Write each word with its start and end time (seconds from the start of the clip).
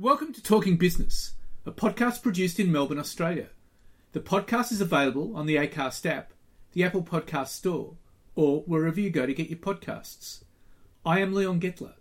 Welcome 0.00 0.32
to 0.34 0.40
Talking 0.40 0.76
Business, 0.76 1.32
a 1.66 1.72
podcast 1.72 2.22
produced 2.22 2.60
in 2.60 2.70
Melbourne, 2.70 3.00
Australia. 3.00 3.48
The 4.12 4.20
podcast 4.20 4.70
is 4.70 4.80
available 4.80 5.36
on 5.36 5.46
the 5.46 5.56
Acast 5.56 6.08
app, 6.08 6.30
the 6.70 6.84
Apple 6.84 7.02
Podcast 7.02 7.48
Store, 7.48 7.94
or 8.36 8.60
wherever 8.60 9.00
you 9.00 9.10
go 9.10 9.26
to 9.26 9.34
get 9.34 9.50
your 9.50 9.58
podcasts. 9.58 10.44
I 11.04 11.18
am 11.18 11.34
Leon 11.34 11.58
Getler. 11.58 11.94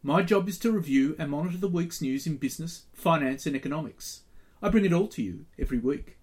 My 0.00 0.22
job 0.22 0.48
is 0.48 0.60
to 0.60 0.70
review 0.70 1.16
and 1.18 1.28
monitor 1.28 1.56
the 1.58 1.66
week's 1.66 2.00
news 2.00 2.24
in 2.24 2.36
business, 2.36 2.84
finance, 2.92 3.46
and 3.46 3.56
economics. 3.56 4.20
I 4.62 4.68
bring 4.68 4.84
it 4.84 4.92
all 4.92 5.08
to 5.08 5.20
you 5.20 5.46
every 5.58 5.80
week. 5.80 6.18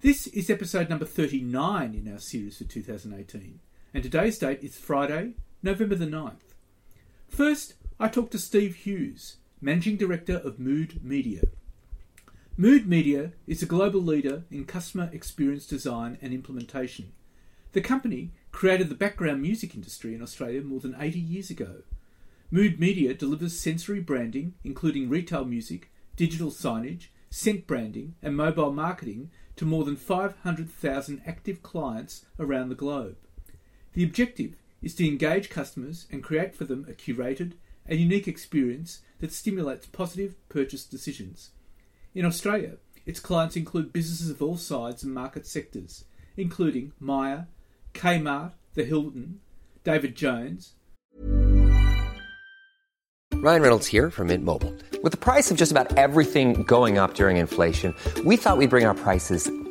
This 0.00 0.28
is 0.28 0.48
episode 0.48 0.88
number 0.88 1.04
39 1.04 1.94
in 1.94 2.10
our 2.10 2.18
series 2.18 2.56
for 2.56 2.64
2018, 2.64 3.60
and 3.92 4.02
today's 4.02 4.38
date 4.38 4.64
is 4.64 4.78
Friday, 4.78 5.34
November 5.62 5.96
the 5.96 6.06
9th. 6.06 6.54
First, 7.28 7.74
I 7.98 8.08
talked 8.08 8.32
to 8.32 8.38
Steve 8.38 8.76
Hughes, 8.76 9.36
Managing 9.62 9.98
Director 9.98 10.38
of 10.38 10.58
Mood 10.58 11.04
Media. 11.04 11.42
Mood 12.56 12.88
Media 12.88 13.32
is 13.46 13.62
a 13.62 13.66
global 13.66 14.00
leader 14.00 14.44
in 14.50 14.64
customer 14.64 15.10
experience 15.12 15.66
design 15.66 16.16
and 16.22 16.32
implementation. 16.32 17.12
The 17.72 17.82
company 17.82 18.30
created 18.52 18.88
the 18.88 18.94
background 18.94 19.42
music 19.42 19.74
industry 19.74 20.14
in 20.14 20.22
Australia 20.22 20.62
more 20.62 20.80
than 20.80 20.96
80 20.98 21.18
years 21.20 21.50
ago. 21.50 21.82
Mood 22.50 22.80
Media 22.80 23.12
delivers 23.12 23.60
sensory 23.60 24.00
branding, 24.00 24.54
including 24.64 25.10
retail 25.10 25.44
music, 25.44 25.90
digital 26.16 26.50
signage, 26.50 27.08
scent 27.28 27.66
branding, 27.66 28.14
and 28.22 28.34
mobile 28.34 28.72
marketing 28.72 29.30
to 29.56 29.66
more 29.66 29.84
than 29.84 29.96
500,000 29.96 31.20
active 31.26 31.62
clients 31.62 32.24
around 32.38 32.70
the 32.70 32.74
globe. 32.74 33.16
The 33.92 34.04
objective 34.04 34.54
is 34.80 34.94
to 34.94 35.06
engage 35.06 35.50
customers 35.50 36.06
and 36.10 36.24
create 36.24 36.54
for 36.54 36.64
them 36.64 36.86
a 36.88 36.92
curated 36.92 37.52
and 37.90 38.00
unique 38.00 38.28
experience 38.28 39.02
that 39.18 39.32
stimulates 39.32 39.86
positive 39.86 40.36
purchase 40.48 40.84
decisions. 40.84 41.50
In 42.14 42.24
Australia, 42.24 42.76
its 43.04 43.20
clients 43.20 43.56
include 43.56 43.92
businesses 43.92 44.30
of 44.30 44.40
all 44.40 44.56
sizes 44.56 45.02
and 45.02 45.12
market 45.12 45.46
sectors, 45.46 46.04
including 46.36 46.92
Myer, 47.00 47.48
Kmart, 47.92 48.52
The 48.74 48.84
Hilton, 48.84 49.40
David 49.84 50.14
Jones, 50.14 50.74
Ryan 53.42 53.62
Reynolds 53.62 53.86
here 53.86 54.10
from 54.10 54.26
Mint 54.26 54.44
Mobile. 54.44 54.74
With 55.02 55.12
the 55.12 55.16
price 55.16 55.50
of 55.50 55.56
just 55.56 55.72
about 55.72 55.96
everything 55.96 56.62
going 56.64 56.98
up 56.98 57.14
during 57.14 57.38
inflation, 57.38 57.94
we 58.22 58.36
thought 58.36 58.58
we'd 58.58 58.68
bring 58.68 58.84
our 58.84 58.94
prices 58.94 59.50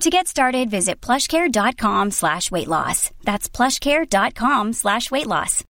To 0.00 0.10
get 0.10 0.28
started, 0.28 0.68
visit 0.68 1.00
plushcare.com 1.00 2.10
slash 2.10 2.50
weight 2.50 2.68
loss. 2.68 3.10
That's 3.24 3.48
plushcare.com 3.48 4.74
slash 4.74 5.10
weight 5.10 5.26
loss. 5.26 5.64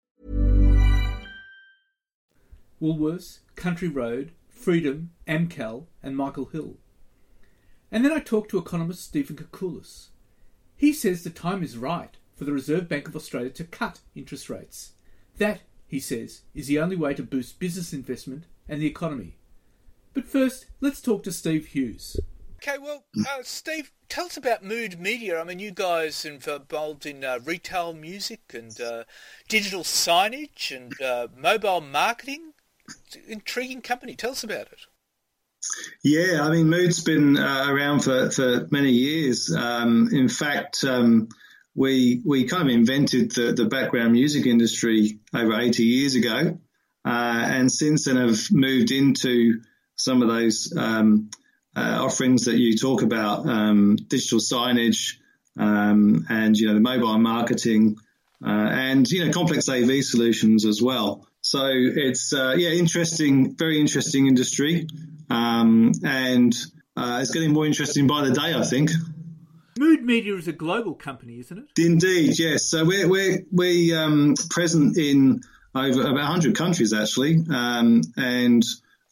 Woolworths, 2.82 3.40
Country 3.56 3.88
Road, 3.88 4.32
Freedom, 4.50 5.12
Amcal, 5.28 5.86
and 6.02 6.18
Michael 6.18 6.46
Hill. 6.46 6.78
And 7.92 8.04
then 8.04 8.12
I 8.12 8.20
talked 8.20 8.50
to 8.50 8.58
economist 8.58 9.04
Stephen 9.04 9.36
Koukoulas. 9.36 10.08
He 10.76 10.92
says 10.92 11.24
the 11.24 11.30
time 11.30 11.62
is 11.62 11.78
right 11.78 12.18
for 12.36 12.46
the 12.46 12.52
Reserve 12.52 12.90
Bank 12.90 13.08
of 13.08 13.16
Australia 13.16 13.52
to 13.52 13.64
cut 13.64 14.02
interest 14.16 14.50
rates. 14.50 14.94
That, 15.38 15.62
he 15.88 16.00
says, 16.00 16.42
is 16.56 16.66
the 16.68 16.80
only 16.80 16.96
way 16.96 17.14
to 17.14 17.24
boost 17.24 17.60
business 17.60 17.94
investment 17.94 18.46
and 18.68 18.82
the 18.82 18.88
economy. 18.88 19.38
But 20.16 20.26
first, 20.26 20.66
let's 20.82 21.00
talk 21.00 21.24
to 21.24 21.32
Steve 21.32 21.68
Hughes. 21.68 22.20
Okay, 22.68 22.80
well, 22.80 23.04
uh, 23.20 23.44
Steve, 23.44 23.92
tell 24.10 24.26
us 24.26 24.38
about 24.38 24.64
Mood 24.64 25.00
Media. 25.00 25.40
I 25.40 25.44
mean, 25.44 25.60
you 25.60 25.70
guys 25.70 26.26
involved 26.26 27.06
in 27.06 27.24
uh, 27.24 27.38
retail 27.46 27.94
music 27.94 28.40
and 28.56 28.82
uh, 28.82 29.04
digital 29.48 29.84
signage 29.84 30.76
and 30.76 31.00
uh, 31.00 31.28
mobile 31.38 31.80
marketing. 31.80 32.54
It's 33.06 33.18
an 33.18 33.22
intriguing 33.28 33.82
company. 33.84 34.16
Tell 34.16 34.32
us 34.32 34.44
about 34.44 34.72
it. 34.72 34.80
Yeah, 36.04 36.42
I 36.42 36.50
mean, 36.50 36.68
Mood's 36.68 37.04
been 37.04 37.38
uh, 37.38 37.68
around 37.70 38.00
for, 38.00 38.32
for 38.32 38.68
many 38.72 38.94
years. 38.94 39.56
Um, 39.56 40.10
in 40.12 40.28
fact, 40.28 40.84
um, 40.84 41.30
we 41.76 42.24
we 42.26 42.46
kind 42.46 42.68
of 42.68 42.74
invented 42.74 43.32
the, 43.34 43.54
the 43.54 43.66
background 43.66 44.14
music 44.14 44.48
industry 44.48 45.20
over 45.36 45.54
80 45.54 45.84
years 45.84 46.16
ago, 46.16 46.58
uh, 47.06 47.44
and 47.46 47.72
since 47.72 48.06
then 48.06 48.16
have 48.16 48.52
moved 48.52 48.90
into 48.90 49.62
some 49.96 50.24
of 50.24 50.30
those 50.30 50.74
um, 50.76 51.30
uh, 51.76 52.00
offerings 52.04 52.46
that 52.46 52.58
you 52.58 52.78
talk 52.78 53.02
about, 53.02 53.48
um, 53.48 53.96
digital 53.96 54.40
signage, 54.40 55.18
um, 55.58 56.26
and 56.30 56.58
you 56.58 56.68
know 56.68 56.74
the 56.74 56.80
mobile 56.80 57.18
marketing, 57.18 57.98
uh, 58.46 58.50
and 58.50 59.10
you 59.10 59.26
know 59.26 59.32
complex 59.32 59.68
AV 59.70 60.04
solutions 60.04 60.66
as 60.66 60.82
well. 60.82 61.28
So 61.42 61.70
it's 61.72 62.34
uh, 62.34 62.56
yeah, 62.58 62.70
interesting, 62.70 63.56
very 63.56 63.80
interesting 63.80 64.28
industry, 64.28 64.88
um, 65.30 65.92
and 66.04 66.56
uh, 66.98 67.20
it's 67.22 67.32
getting 67.32 67.54
more 67.54 67.66
interesting 67.66 68.08
by 68.08 68.26
the 68.26 68.32
day, 68.32 68.54
I 68.54 68.64
think. 68.64 68.92
Mood 69.78 70.04
Media 70.04 70.36
is 70.36 70.48
a 70.48 70.54
global 70.54 70.94
company, 70.94 71.40
isn't 71.40 71.58
it? 71.58 71.66
Indeed, 71.78 72.40
yes. 72.40 72.66
So 72.66 72.86
we're 72.86 73.10
we're 73.10 73.40
we 73.52 73.94
um, 73.94 74.36
present 74.50 74.98
in 74.98 75.42
over 75.76 76.02
about 76.02 76.16
100 76.16 76.56
countries 76.56 76.94
actually, 76.94 77.44
um, 77.54 78.02
and 78.16 78.64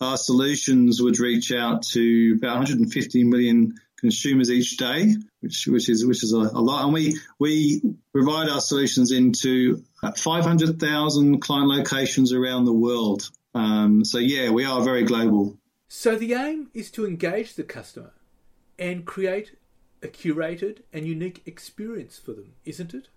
our 0.04 0.18
solutions 0.18 1.02
would 1.02 1.20
reach 1.20 1.52
out 1.52 1.84
to 1.94 2.36
about 2.38 2.58
150 2.58 3.24
million 3.24 3.76
consumers 3.98 4.52
each 4.52 4.78
day, 4.78 5.16
which 5.40 5.66
which 5.68 5.90
is 5.90 6.06
which 6.06 6.24
is 6.24 6.34
a, 6.34 6.38
a 6.38 6.62
lot. 6.62 6.84
And 6.84 6.94
we 6.94 7.18
we 7.40 7.82
provide 8.12 8.50
our 8.50 8.62
solutions 8.62 9.12
into 9.12 9.84
500,000 10.18 11.40
client 11.40 11.70
locations 11.70 12.34
around 12.34 12.66
the 12.66 12.74
world. 12.74 13.30
Um, 13.56 14.04
so 14.04 14.18
yeah, 14.18 14.50
we 14.50 14.66
are 14.66 14.82
very 14.82 15.04
global. 15.04 15.58
So 15.88 16.16
the 16.16 16.34
aim 16.34 16.70
is 16.74 16.92
to 16.92 17.06
engage 17.06 17.56
the 17.56 17.64
customer 17.64 18.12
and 18.78 19.06
create 19.06 19.56
a 20.02 20.08
curated 20.08 20.80
and 20.92 21.08
unique 21.08 21.42
experience 21.46 22.18
for 22.18 22.34
them, 22.34 22.54
isn't 22.66 22.94
it? 22.94 23.08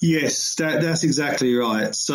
Yes, 0.00 0.54
that, 0.56 0.80
that's 0.80 1.04
exactly 1.04 1.54
right. 1.54 1.94
So 1.94 2.14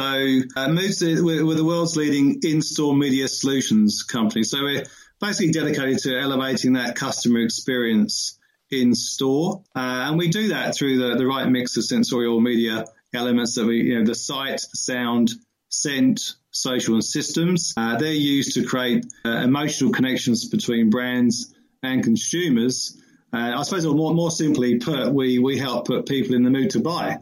uh, 0.56 0.68
we're, 0.74 1.46
we're 1.46 1.56
the 1.56 1.64
world's 1.66 1.96
leading 1.96 2.40
in-store 2.44 2.96
media 2.96 3.28
solutions 3.28 4.04
company. 4.04 4.44
So 4.44 4.64
we're 4.64 4.84
basically 5.20 5.52
dedicated 5.52 6.00
to 6.00 6.20
elevating 6.20 6.74
that 6.74 6.96
customer 6.96 7.40
experience 7.40 8.40
in 8.72 8.96
store. 8.96 9.64
Uh, 9.76 10.10
and 10.10 10.18
we 10.18 10.30
do 10.30 10.50
that 10.50 10.76
through 10.76 10.98
the, 10.98 11.16
the 11.18 11.28
right 11.28 11.48
mix 11.48 11.78
of 11.78 11.86
sensorial 11.86 12.40
media 12.40 12.86
elements 13.14 13.56
that 13.56 13.66
we, 13.66 13.82
you 13.82 14.00
know, 14.00 14.06
the 14.06 14.16
sight, 14.16 14.62
the 14.72 14.78
sound, 14.78 15.32
scent, 15.70 16.36
social 16.52 16.96
and 16.96 17.04
systems. 17.04 17.74
Uh, 17.78 17.98
they're 17.98 18.14
used 18.14 18.56
to 18.56 18.66
create 18.66 19.06
uh, 19.26 19.30
emotional 19.30 19.92
connections 19.92 20.48
between 20.50 20.90
brands 20.90 21.54
and 21.84 22.04
consumers. 22.04 22.98
Uh, 23.34 23.54
I 23.58 23.64
suppose 23.64 23.86
more, 23.86 24.14
more 24.14 24.32
simply 24.32 24.80
put, 24.80 25.14
we, 25.14 25.40
we 25.40 25.58
help 25.58 25.88
put 25.88 26.08
people 26.08 26.36
in 26.36 26.44
the 26.44 26.50
mood 26.50 26.72
to 26.72 26.80
buy. 26.80 27.20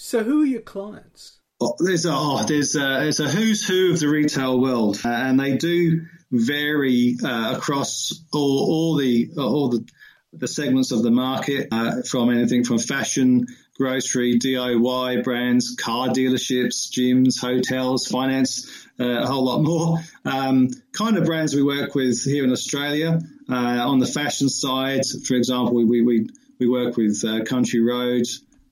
So 0.00 0.22
who 0.22 0.42
are 0.42 0.46
your 0.46 0.60
clients? 0.60 1.40
Oh, 1.60 1.74
there's 1.80 2.06
a, 2.06 2.12
oh, 2.12 2.44
there's 2.44 2.76
a, 2.76 2.78
there's 2.78 3.18
a 3.18 3.28
who's 3.28 3.66
who 3.66 3.92
of 3.92 3.98
the 3.98 4.06
retail 4.06 4.60
world, 4.60 5.00
uh, 5.04 5.08
and 5.08 5.40
they 5.40 5.56
do 5.56 6.02
vary 6.30 7.16
uh, 7.22 7.56
across 7.56 8.24
all, 8.32 8.70
all 8.70 8.96
the 8.96 9.30
all 9.36 9.70
the 9.70 9.84
the 10.32 10.46
segments 10.46 10.92
of 10.92 11.02
the 11.02 11.10
market, 11.10 11.66
uh, 11.72 12.02
from 12.02 12.30
anything 12.30 12.62
from 12.62 12.78
fashion, 12.78 13.48
grocery, 13.76 14.38
DIY 14.38 15.24
brands, 15.24 15.74
car 15.74 16.10
dealerships, 16.10 16.88
gyms, 16.92 17.40
hotels, 17.40 18.06
finance, 18.06 18.86
uh, 19.00 19.22
a 19.22 19.26
whole 19.26 19.44
lot 19.44 19.62
more. 19.62 19.98
Um, 20.24 20.68
kind 20.92 21.18
of 21.18 21.24
brands 21.24 21.56
we 21.56 21.64
work 21.64 21.96
with 21.96 22.22
here 22.22 22.44
in 22.44 22.52
Australia. 22.52 23.20
Uh, 23.50 23.90
on 23.90 23.98
the 23.98 24.06
fashion 24.06 24.48
side, 24.48 25.04
for 25.26 25.34
example, 25.34 25.74
we, 25.74 26.02
we, 26.02 26.28
we 26.60 26.68
work 26.68 26.96
with 26.96 27.24
uh, 27.24 27.42
Country 27.42 27.80
Road, 27.80 28.22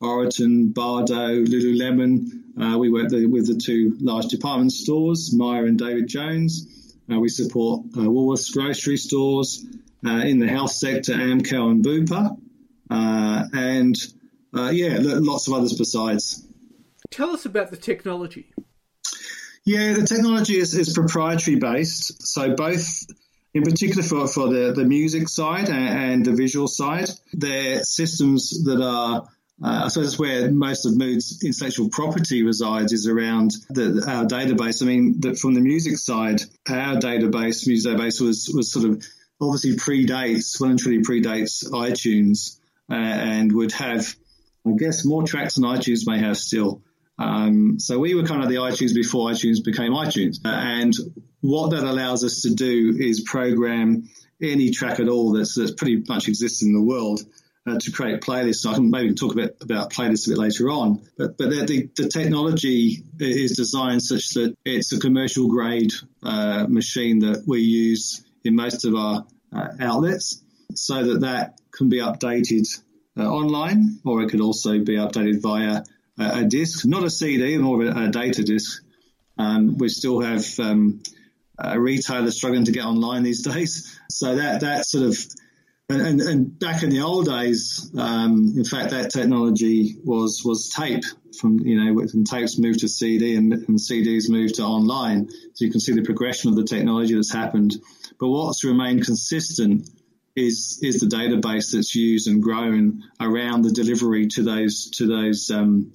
Oroton, 0.00 0.72
Bardot, 0.72 1.46
Lululemon. 1.46 2.42
Uh, 2.60 2.78
we 2.78 2.90
work 2.90 3.08
the, 3.08 3.26
with 3.26 3.46
the 3.46 3.60
two 3.60 3.96
large 4.00 4.26
department 4.26 4.72
stores, 4.72 5.34
Myer 5.34 5.66
and 5.66 5.78
David 5.78 6.08
Jones. 6.08 6.94
Uh, 7.10 7.18
we 7.20 7.28
support 7.28 7.82
uh, 7.94 8.00
Woolworths 8.00 8.52
grocery 8.52 8.96
stores 8.96 9.64
uh, 10.04 10.10
in 10.10 10.38
the 10.38 10.48
health 10.48 10.72
sector, 10.72 11.12
Amcal 11.12 11.70
and 11.70 11.84
Bupa, 11.84 12.36
uh, 12.90 13.44
and 13.52 13.94
uh, 14.54 14.70
yeah, 14.70 14.98
lots 15.00 15.48
of 15.48 15.54
others 15.54 15.76
besides. 15.76 16.46
Tell 17.10 17.30
us 17.30 17.44
about 17.44 17.70
the 17.70 17.76
technology. 17.76 18.52
Yeah, 19.64 19.94
the 19.94 20.06
technology 20.06 20.56
is, 20.56 20.74
is 20.74 20.92
proprietary 20.92 21.56
based. 21.56 22.26
So 22.26 22.54
both, 22.54 23.06
in 23.52 23.62
particular 23.62 24.02
for, 24.02 24.28
for 24.28 24.48
the, 24.48 24.72
the 24.72 24.84
music 24.84 25.28
side 25.28 25.68
and, 25.68 26.12
and 26.12 26.24
the 26.24 26.32
visual 26.32 26.68
side, 26.68 27.10
they're 27.32 27.82
systems 27.82 28.64
that 28.64 28.80
are 28.80 29.28
uh, 29.62 29.88
that's 29.88 30.18
where 30.18 30.50
most 30.50 30.84
of 30.84 30.96
Mood's 30.96 31.42
intellectual 31.42 31.88
property 31.88 32.42
resides 32.42 32.92
is 32.92 33.06
around 33.06 33.52
the, 33.70 34.04
our 34.06 34.26
database. 34.26 34.82
I 34.82 34.86
mean, 34.86 35.20
the, 35.20 35.34
from 35.34 35.54
the 35.54 35.60
music 35.60 35.96
side, 35.96 36.42
our 36.68 36.96
database, 36.96 37.66
music 37.66 37.92
database 37.92 38.20
was, 38.20 38.50
was 38.54 38.70
sort 38.70 38.84
of 38.84 39.02
obviously 39.40 39.76
predates, 39.76 40.60
well 40.60 40.70
and 40.70 40.78
truly 40.78 41.02
predates 41.02 41.64
iTunes 41.70 42.58
uh, 42.90 42.94
and 42.94 43.52
would 43.52 43.72
have, 43.72 44.14
I 44.66 44.72
guess, 44.78 45.04
more 45.06 45.22
tracks 45.22 45.54
than 45.54 45.64
iTunes 45.64 46.06
may 46.06 46.18
have 46.18 46.36
still. 46.36 46.82
Um, 47.18 47.80
so 47.80 47.98
we 47.98 48.14
were 48.14 48.24
kind 48.24 48.42
of 48.42 48.50
the 48.50 48.56
iTunes 48.56 48.94
before 48.94 49.30
iTunes 49.30 49.64
became 49.64 49.92
iTunes. 49.92 50.36
Uh, 50.44 50.48
and 50.48 50.92
what 51.40 51.70
that 51.70 51.82
allows 51.82 52.24
us 52.24 52.42
to 52.42 52.50
do 52.50 52.94
is 52.98 53.20
program 53.20 54.10
any 54.42 54.70
track 54.70 55.00
at 55.00 55.08
all 55.08 55.32
that's, 55.32 55.54
that's 55.54 55.70
pretty 55.70 56.04
much 56.06 56.28
exists 56.28 56.62
in 56.62 56.74
the 56.74 56.82
world. 56.82 57.20
Uh, 57.68 57.80
to 57.80 57.90
create 57.90 58.20
playlists. 58.20 58.64
I 58.64 58.74
can 58.74 58.90
maybe 58.90 59.12
talk 59.12 59.32
a 59.32 59.34
bit 59.34 59.56
about 59.60 59.92
playlists 59.92 60.28
a 60.28 60.30
bit 60.30 60.38
later 60.38 60.70
on. 60.70 61.02
But 61.18 61.36
but 61.36 61.50
the, 61.50 61.90
the 61.96 62.08
technology 62.08 63.02
is 63.18 63.56
designed 63.56 64.02
such 64.02 64.34
that 64.34 64.54
it's 64.64 64.92
a 64.92 65.00
commercial 65.00 65.48
grade 65.48 65.90
uh, 66.22 66.66
machine 66.68 67.18
that 67.20 67.42
we 67.44 67.62
use 67.62 68.24
in 68.44 68.54
most 68.54 68.84
of 68.84 68.94
our 68.94 69.26
uh, 69.52 69.68
outlets 69.80 70.40
so 70.76 71.02
that 71.02 71.22
that 71.22 71.60
can 71.72 71.88
be 71.88 71.98
updated 71.98 72.68
uh, 73.18 73.28
online 73.28 73.98
or 74.04 74.22
it 74.22 74.30
could 74.30 74.42
also 74.42 74.78
be 74.78 74.94
updated 74.94 75.42
via 75.42 75.82
a, 76.20 76.42
a 76.42 76.44
disk, 76.44 76.86
not 76.86 77.02
a 77.02 77.10
CD, 77.10 77.58
more 77.58 77.82
of 77.82 77.96
a, 77.96 78.00
a 78.04 78.08
data 78.10 78.44
disk. 78.44 78.80
Um, 79.38 79.76
we 79.76 79.88
still 79.88 80.20
have 80.20 80.46
um, 80.60 81.02
retailers 81.76 82.36
struggling 82.36 82.66
to 82.66 82.72
get 82.72 82.84
online 82.84 83.24
these 83.24 83.42
days. 83.52 83.98
So 84.08 84.36
that, 84.36 84.60
that 84.60 84.86
sort 84.86 85.02
of 85.02 85.18
and, 85.88 86.00
and, 86.00 86.20
and, 86.20 86.58
back 86.58 86.82
in 86.82 86.90
the 86.90 87.02
old 87.02 87.26
days, 87.26 87.92
um, 87.96 88.54
in 88.56 88.64
fact, 88.64 88.90
that 88.90 89.10
technology 89.10 89.96
was 90.04 90.42
was 90.44 90.68
tape 90.68 91.04
from 91.38 91.60
you 91.60 91.80
know 91.80 91.94
when 91.94 92.24
tapes 92.24 92.58
moved 92.58 92.80
to 92.80 92.88
CD 92.88 93.36
and, 93.36 93.52
and, 93.52 93.78
CDs 93.78 94.28
moved 94.28 94.56
to 94.56 94.62
online. 94.62 95.28
So 95.28 95.64
you 95.64 95.70
can 95.70 95.80
see 95.80 95.92
the 95.92 96.02
progression 96.02 96.50
of 96.50 96.56
the 96.56 96.64
technology 96.64 97.14
that's 97.14 97.32
happened. 97.32 97.76
But 98.18 98.28
what's 98.28 98.64
remained 98.64 99.04
consistent 99.04 99.88
is 100.34 100.80
is 100.82 100.98
the 100.98 101.06
database 101.06 101.72
that's 101.72 101.94
used 101.94 102.26
and 102.26 102.42
grown 102.42 103.04
around 103.20 103.62
the 103.62 103.70
delivery 103.70 104.26
to 104.28 104.42
those 104.42 104.90
to 104.96 105.06
those 105.06 105.50
um, 105.52 105.92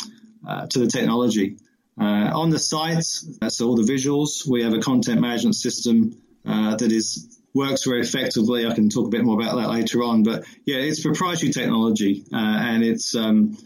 uh, 0.47 0.67
to 0.67 0.79
the 0.79 0.87
technology. 0.87 1.57
Uh, 1.99 2.31
on 2.33 2.49
the 2.49 2.59
site, 2.59 3.05
that's 3.41 3.59
all 3.59 3.75
the 3.75 3.83
visuals. 3.83 4.47
We 4.47 4.63
have 4.63 4.73
a 4.73 4.79
content 4.79 5.19
management 5.19 5.55
system 5.55 6.15
uh, 6.45 6.77
that 6.77 6.91
is 6.93 7.40
works 7.53 7.83
very 7.85 8.01
effectively. 8.01 8.65
I 8.65 8.73
can 8.73 8.89
talk 8.89 9.07
a 9.07 9.09
bit 9.09 9.23
more 9.23 9.39
about 9.39 9.55
that 9.55 9.69
later 9.69 10.03
on, 10.03 10.23
but 10.23 10.45
yeah, 10.65 10.77
it's 10.77 11.01
proprietary 11.01 11.51
technology 11.51 12.23
uh, 12.33 12.37
and 12.37 12.83
it's 12.83 13.15
um, 13.15 13.57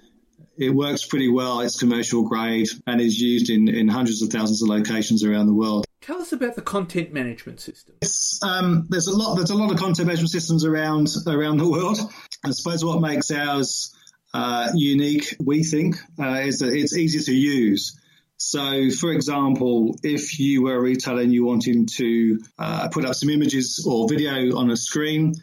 it 0.58 0.70
works 0.70 1.06
pretty 1.06 1.30
well. 1.30 1.62
It's 1.62 1.78
commercial 1.78 2.24
grade 2.24 2.68
and 2.88 3.02
is 3.02 3.20
used 3.20 3.50
in, 3.50 3.68
in 3.68 3.88
hundreds 3.88 4.22
of 4.22 4.30
thousands 4.30 4.62
of 4.62 4.70
locations 4.70 5.24
around 5.24 5.48
the 5.48 5.54
world. 5.54 5.86
Tell 6.02 6.22
us 6.22 6.32
about 6.32 6.56
the 6.56 6.62
content 6.62 7.14
management 7.14 7.60
system. 7.60 7.96
Um, 8.44 8.86
there's 8.90 9.08
a 9.08 9.16
lot. 9.16 9.36
There's 9.36 9.50
a 9.50 9.56
lot 9.56 9.72
of 9.72 9.80
content 9.80 10.08
management 10.08 10.30
systems 10.30 10.64
around 10.64 11.10
around 11.28 11.58
the 11.58 11.70
world. 11.70 11.98
I 12.44 12.52
suppose 12.52 12.86
what 12.86 13.02
makes 13.02 13.32
ours 13.32 13.96
uh, 14.34 14.70
unique, 14.76 15.36
we 15.40 15.64
think, 15.64 15.96
uh, 16.20 16.42
is 16.44 16.60
that 16.60 16.74
it's 16.74 16.96
easy 16.96 17.20
to 17.20 17.34
use. 17.34 18.00
So, 18.38 18.90
for 18.92 19.12
example, 19.12 19.98
if 20.04 20.40
you 20.40 20.64
were 20.64 20.76
a 20.76 20.82
retailer 20.82 21.22
and 21.22 21.34
you 21.34 21.46
wanted 21.46 21.88
to 21.96 22.40
uh, 22.60 22.90
put 22.90 23.06
up 23.06 23.16
some 23.16 23.30
images 23.30 23.86
or 23.88 24.08
video 24.10 24.58
on 24.58 24.70
a 24.70 24.78
screen, 24.78 25.34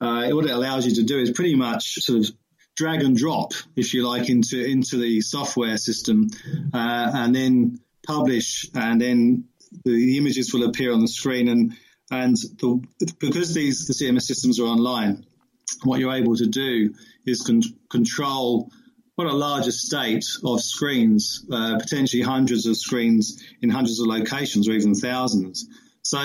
uh, 0.00 0.28
what 0.30 0.44
it 0.44 0.50
allows 0.50 0.86
you 0.86 0.94
to 0.96 1.02
do 1.02 1.18
is 1.18 1.30
pretty 1.30 1.54
much 1.54 1.94
sort 2.02 2.20
of 2.20 2.30
drag 2.76 3.02
and 3.02 3.16
drop, 3.16 3.52
if 3.76 3.94
you 3.94 4.06
like, 4.06 4.28
into 4.28 4.62
into 4.62 4.98
the 4.98 5.20
software 5.20 5.76
system, 5.76 6.28
uh, 6.74 7.10
and 7.14 7.34
then 7.34 7.80
publish, 8.06 8.68
and 8.74 9.00
then 9.00 9.44
the 9.84 10.18
images 10.18 10.52
will 10.52 10.68
appear 10.68 10.92
on 10.92 11.00
the 11.00 11.08
screen. 11.08 11.48
And 11.48 11.76
and 12.10 12.36
the, 12.36 12.82
because 13.18 13.54
these 13.54 13.86
the 13.86 13.94
CMS 13.94 14.22
systems 14.22 14.60
are 14.60 14.66
online, 14.66 15.24
what 15.84 16.00
you're 16.00 16.14
able 16.14 16.36
to 16.36 16.46
do 16.46 16.94
is 17.24 17.42
con- 17.42 17.62
control 17.88 18.70
quite 19.16 19.28
a 19.28 19.34
large 19.34 19.66
estate 19.66 20.24
of 20.44 20.60
screens, 20.60 21.44
uh, 21.50 21.78
potentially 21.78 22.22
hundreds 22.22 22.66
of 22.66 22.76
screens 22.76 23.42
in 23.60 23.70
hundreds 23.70 24.00
of 24.00 24.06
locations 24.06 24.68
or 24.68 24.72
even 24.72 24.94
thousands. 24.94 25.68
So 26.02 26.18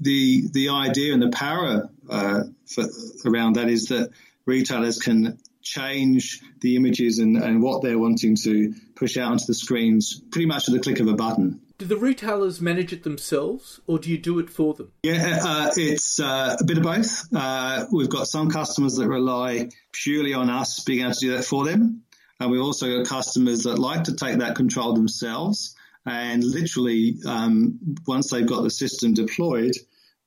the 0.00 0.48
the 0.52 0.70
idea 0.70 1.12
and 1.12 1.22
the 1.22 1.30
power 1.30 1.88
uh, 2.08 2.42
for, 2.66 2.84
around 3.26 3.54
that 3.54 3.68
is 3.68 3.88
that 3.88 4.10
retailers 4.46 4.98
can 4.98 5.38
change 5.62 6.40
the 6.60 6.76
images 6.76 7.18
and, 7.18 7.36
and 7.36 7.62
what 7.62 7.82
they're 7.82 7.98
wanting 7.98 8.34
to 8.34 8.74
push 8.96 9.16
out 9.16 9.30
onto 9.30 9.44
the 9.46 9.54
screens 9.54 10.20
pretty 10.30 10.46
much 10.46 10.68
at 10.68 10.74
the 10.74 10.80
click 10.80 11.00
of 11.00 11.06
a 11.06 11.14
button. 11.14 11.60
Do 11.78 11.86
the 11.86 11.96
retailers 11.96 12.60
manage 12.60 12.92
it 12.92 13.04
themselves, 13.04 13.80
or 13.86 13.98
do 13.98 14.10
you 14.10 14.18
do 14.18 14.38
it 14.38 14.50
for 14.50 14.74
them? 14.74 14.92
Yeah, 15.02 15.38
uh, 15.42 15.70
it's 15.76 16.20
uh, 16.20 16.56
a 16.60 16.64
bit 16.64 16.76
of 16.76 16.82
both. 16.82 17.24
Uh, 17.34 17.86
we've 17.90 18.10
got 18.10 18.26
some 18.26 18.50
customers 18.50 18.96
that 18.96 19.08
rely 19.08 19.70
purely 19.92 20.34
on 20.34 20.50
us 20.50 20.80
being 20.80 21.00
able 21.00 21.12
to 21.12 21.20
do 21.20 21.36
that 21.36 21.44
for 21.44 21.64
them. 21.64 22.02
And 22.40 22.50
we've 22.50 22.62
also 22.62 22.98
got 22.98 23.06
customers 23.06 23.64
that 23.64 23.78
like 23.78 24.04
to 24.04 24.16
take 24.16 24.38
that 24.38 24.56
control 24.56 24.94
themselves 24.94 25.76
and 26.06 26.42
literally, 26.42 27.18
um, 27.26 27.78
once 28.06 28.30
they've 28.30 28.46
got 28.46 28.62
the 28.62 28.70
system 28.70 29.12
deployed, 29.14 29.74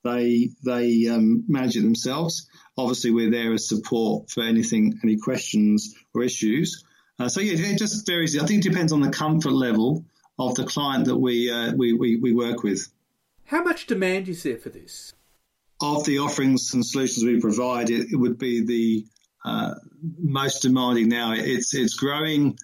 they 0.04 0.50
they 0.64 1.08
um, 1.08 1.44
manage 1.48 1.76
it 1.76 1.82
themselves. 1.82 2.48
Obviously, 2.76 3.10
we're 3.10 3.30
there 3.30 3.52
as 3.52 3.68
support 3.68 4.30
for 4.30 4.42
anything, 4.42 5.00
any 5.02 5.16
questions 5.16 5.94
or 6.14 6.22
issues. 6.22 6.84
Uh, 7.18 7.28
so 7.28 7.40
yeah, 7.40 7.54
it 7.56 7.78
just 7.78 8.06
varies. 8.06 8.40
I 8.40 8.46
think 8.46 8.64
it 8.64 8.68
depends 8.68 8.92
on 8.92 9.00
the 9.00 9.10
comfort 9.10 9.52
level 9.52 10.04
of 10.38 10.54
the 10.54 10.64
client 10.64 11.06
that 11.06 11.16
we 11.16 11.50
uh, 11.50 11.72
we, 11.74 11.92
we, 11.92 12.16
we 12.16 12.32
work 12.32 12.62
with. 12.62 12.88
How 13.46 13.62
much 13.62 13.86
demand 13.86 14.28
is 14.28 14.42
there 14.42 14.56
for 14.56 14.68
this? 14.68 15.12
Of 15.80 16.04
the 16.04 16.20
offerings 16.20 16.72
and 16.72 16.86
solutions 16.86 17.24
we 17.24 17.40
provide, 17.40 17.90
it, 17.90 18.12
it 18.12 18.16
would 18.16 18.38
be 18.38 18.64
the 18.64 19.06
uh, 19.44 19.74
most 20.18 20.62
demanding 20.62 21.08
now. 21.08 21.32
It's 21.32 21.74
it's 21.74 21.94
growing 21.94 22.58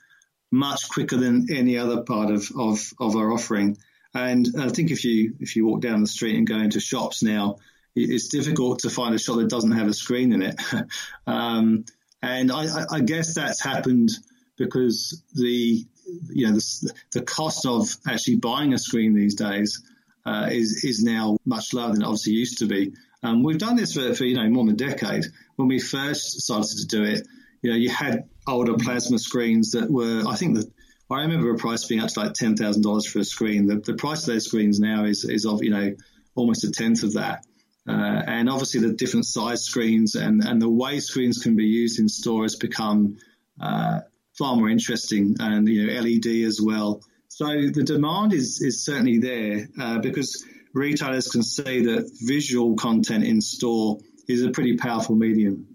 much 0.50 0.88
quicker 0.88 1.16
than 1.16 1.46
any 1.52 1.78
other 1.78 2.02
part 2.02 2.30
of, 2.30 2.50
of, 2.56 2.92
of 2.98 3.14
our 3.14 3.32
offering. 3.32 3.76
And 4.14 4.48
I 4.58 4.68
think 4.68 4.90
if 4.90 5.04
you 5.04 5.34
if 5.40 5.54
you 5.54 5.66
walk 5.66 5.80
down 5.80 6.00
the 6.00 6.08
street 6.08 6.36
and 6.36 6.46
go 6.46 6.58
into 6.58 6.80
shops 6.80 7.22
now, 7.22 7.58
it's 7.94 8.28
difficult 8.28 8.80
to 8.80 8.90
find 8.90 9.14
a 9.14 9.18
shop 9.18 9.36
that 9.36 9.48
doesn't 9.48 9.72
have 9.72 9.88
a 9.88 9.94
screen 9.94 10.32
in 10.32 10.42
it. 10.42 10.60
um, 11.26 11.84
and 12.22 12.50
I, 12.50 12.84
I, 12.90 13.00
guess 13.00 13.34
that's 13.34 13.62
happened 13.62 14.10
because 14.58 15.22
the 15.34 15.84
you 16.28 16.46
know 16.46 16.54
the, 16.54 16.92
the 17.12 17.22
cost 17.22 17.66
of 17.66 17.88
actually 18.06 18.36
buying 18.36 18.74
a 18.74 18.78
screen 18.78 19.14
these 19.14 19.36
days 19.36 19.82
uh, 20.24 20.48
is 20.50 20.84
is 20.84 21.02
now 21.02 21.38
much 21.44 21.72
lower 21.72 21.92
than 21.92 22.02
it 22.02 22.04
obviously 22.04 22.34
used 22.34 22.58
to 22.58 22.66
be. 22.66 22.92
Um, 23.22 23.42
we've 23.42 23.58
done 23.58 23.76
this 23.76 23.92
for, 23.92 24.14
for 24.14 24.24
you 24.24 24.36
know 24.36 24.48
more 24.48 24.64
than 24.64 24.74
a 24.74 24.76
decade. 24.76 25.24
When 25.56 25.68
we 25.68 25.78
first 25.78 26.40
started 26.40 26.78
to 26.78 26.86
do 26.86 27.04
it, 27.04 27.26
you 27.62 27.70
know, 27.70 27.76
you 27.76 27.90
had 27.90 28.28
older 28.46 28.74
plasma 28.74 29.18
screens 29.18 29.72
that 29.72 29.90
were, 29.90 30.24
I 30.26 30.36
think 30.36 30.56
that 30.56 30.70
I 31.10 31.22
remember 31.22 31.50
a 31.50 31.56
price 31.56 31.84
being 31.86 32.00
up 32.00 32.08
to 32.10 32.20
like 32.20 32.34
ten 32.34 32.56
thousand 32.56 32.82
dollars 32.82 33.06
for 33.06 33.18
a 33.18 33.24
screen. 33.24 33.66
The, 33.66 33.76
the 33.76 33.94
price 33.94 34.20
of 34.20 34.34
those 34.34 34.46
screens 34.46 34.80
now 34.80 35.04
is 35.04 35.24
is 35.24 35.44
of 35.44 35.62
you 35.62 35.70
know 35.70 35.94
almost 36.34 36.64
a 36.64 36.70
tenth 36.70 37.02
of 37.02 37.14
that. 37.14 37.44
Uh, 37.88 38.22
and 38.26 38.48
obviously 38.48 38.80
the 38.80 38.92
different 38.92 39.26
size 39.26 39.64
screens 39.64 40.14
and, 40.14 40.44
and 40.44 40.60
the 40.60 40.68
way 40.68 41.00
screens 41.00 41.38
can 41.38 41.56
be 41.56 41.64
used 41.64 41.98
in 41.98 42.08
store 42.08 42.42
has 42.42 42.54
become 42.54 43.16
uh, 43.60 44.00
far 44.38 44.54
more 44.54 44.68
interesting 44.68 45.34
and 45.40 45.68
you 45.68 45.86
know 45.86 46.00
LED 46.00 46.46
as 46.46 46.60
well. 46.62 47.02
So 47.30 47.46
the 47.46 47.84
demand 47.84 48.32
is 48.32 48.60
is 48.60 48.84
certainly 48.84 49.18
there 49.18 49.68
uh, 49.80 49.98
because 50.00 50.44
retailers 50.74 51.28
can 51.28 51.44
see 51.44 51.84
that 51.86 52.10
visual 52.20 52.74
content 52.74 53.24
in 53.24 53.40
store 53.40 53.98
is 54.28 54.42
a 54.42 54.50
pretty 54.50 54.76
powerful 54.76 55.14
medium. 55.14 55.66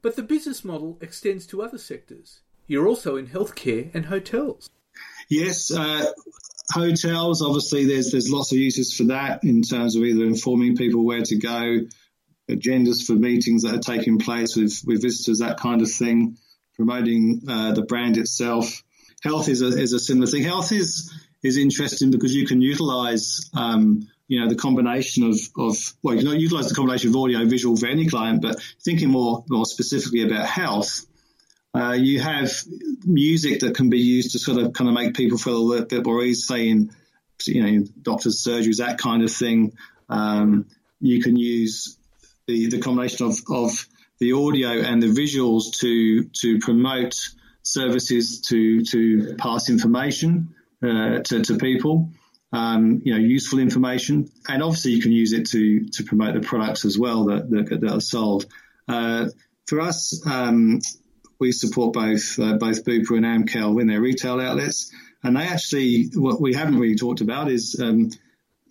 But 0.00 0.14
the 0.16 0.22
business 0.22 0.64
model 0.64 0.98
extends 1.00 1.44
to 1.48 1.62
other 1.62 1.78
sectors. 1.78 2.40
You're 2.68 2.86
also 2.86 3.16
in 3.16 3.26
healthcare 3.26 3.92
and 3.92 4.06
hotels. 4.06 4.70
Yes, 5.28 5.72
uh, 5.72 6.06
hotels. 6.70 7.42
Obviously, 7.42 7.84
there's 7.84 8.12
there's 8.12 8.30
lots 8.30 8.52
of 8.52 8.58
uses 8.58 8.94
for 8.94 9.04
that 9.04 9.42
in 9.42 9.62
terms 9.62 9.96
of 9.96 10.04
either 10.04 10.24
informing 10.24 10.76
people 10.76 11.04
where 11.04 11.22
to 11.22 11.36
go, 11.36 11.80
agendas 12.48 13.04
for 13.04 13.14
meetings 13.14 13.62
that 13.62 13.74
are 13.74 13.96
taking 13.96 14.18
place 14.18 14.54
with 14.54 14.80
with 14.86 15.02
visitors, 15.02 15.40
that 15.40 15.58
kind 15.58 15.82
of 15.82 15.90
thing, 15.90 16.38
promoting 16.76 17.42
uh, 17.48 17.72
the 17.72 17.82
brand 17.82 18.18
itself. 18.18 18.84
Health 19.22 19.48
is 19.48 19.62
a 19.62 19.68
is 19.68 19.92
a 19.92 20.00
similar 20.00 20.26
thing. 20.26 20.42
Health 20.42 20.72
is 20.72 21.12
is 21.42 21.56
interesting 21.56 22.10
because 22.10 22.34
you 22.34 22.46
can 22.46 22.60
utilize 22.60 23.50
um, 23.54 24.08
you 24.28 24.40
know 24.40 24.48
the 24.48 24.56
combination 24.56 25.24
of 25.24 25.38
of 25.56 25.76
well 26.02 26.14
you 26.14 26.28
can 26.28 26.40
utilize 26.40 26.68
the 26.68 26.74
combination 26.74 27.10
of 27.10 27.16
audio 27.16 27.44
visual 27.44 27.76
for 27.76 27.86
any 27.86 28.08
client, 28.08 28.42
but 28.42 28.60
thinking 28.84 29.10
more 29.10 29.44
more 29.48 29.66
specifically 29.66 30.22
about 30.22 30.46
health 30.46 31.06
uh, 31.74 31.92
you 31.92 32.20
have 32.20 32.52
music 33.04 33.60
that 33.60 33.74
can 33.74 33.88
be 33.88 33.98
used 33.98 34.32
to 34.32 34.38
sort 34.38 34.58
of 34.58 34.72
kind 34.74 34.88
of 34.88 34.94
make 34.94 35.14
people 35.14 35.38
feel 35.38 35.56
a 35.56 35.58
little 35.58 35.86
bit 35.86 36.04
more 36.04 36.22
easy, 36.22 36.40
say 36.40 36.68
in, 36.68 36.90
you 37.46 37.62
know, 37.62 37.86
doctors' 38.02 38.44
surgeries, 38.46 38.78
that 38.78 38.98
kind 38.98 39.22
of 39.22 39.32
thing. 39.32 39.72
Um, 40.08 40.66
you 41.00 41.22
can 41.22 41.36
use 41.36 41.96
the, 42.46 42.68
the 42.68 42.80
combination 42.80 43.26
of, 43.26 43.38
of 43.50 43.86
the 44.18 44.32
audio 44.32 44.68
and 44.68 45.02
the 45.02 45.08
visuals 45.08 45.78
to 45.80 46.24
to 46.24 46.58
promote 46.58 47.14
services 47.62 48.40
to 48.40 48.84
to 48.84 49.34
pass 49.36 49.70
information 49.70 50.54
uh, 50.82 51.20
to, 51.20 51.42
to 51.42 51.58
people, 51.58 52.10
um, 52.52 53.02
you 53.04 53.12
know, 53.14 53.20
useful 53.20 53.60
information, 53.60 54.28
and 54.48 54.62
obviously 54.62 54.92
you 54.92 55.02
can 55.02 55.12
use 55.12 55.32
it 55.32 55.46
to 55.46 55.88
to 55.90 56.04
promote 56.04 56.34
the 56.34 56.40
products 56.40 56.84
as 56.84 56.98
well 56.98 57.26
that 57.26 57.48
that, 57.50 57.80
that 57.80 57.90
are 57.90 58.00
sold. 58.00 58.46
Uh, 58.88 59.28
for 59.66 59.80
us, 59.80 60.20
um, 60.26 60.80
we 61.38 61.52
support 61.52 61.92
both 61.92 62.38
uh, 62.38 62.54
both 62.54 62.84
Bupa 62.84 63.16
and 63.16 63.48
Amcal 63.48 63.80
in 63.80 63.86
their 63.86 64.00
retail 64.00 64.40
outlets, 64.40 64.92
and 65.22 65.36
they 65.36 65.46
actually 65.46 66.10
what 66.14 66.40
we 66.40 66.54
haven't 66.54 66.78
really 66.78 66.96
talked 66.96 67.20
about 67.20 67.50
is 67.50 67.78
um, 67.80 68.10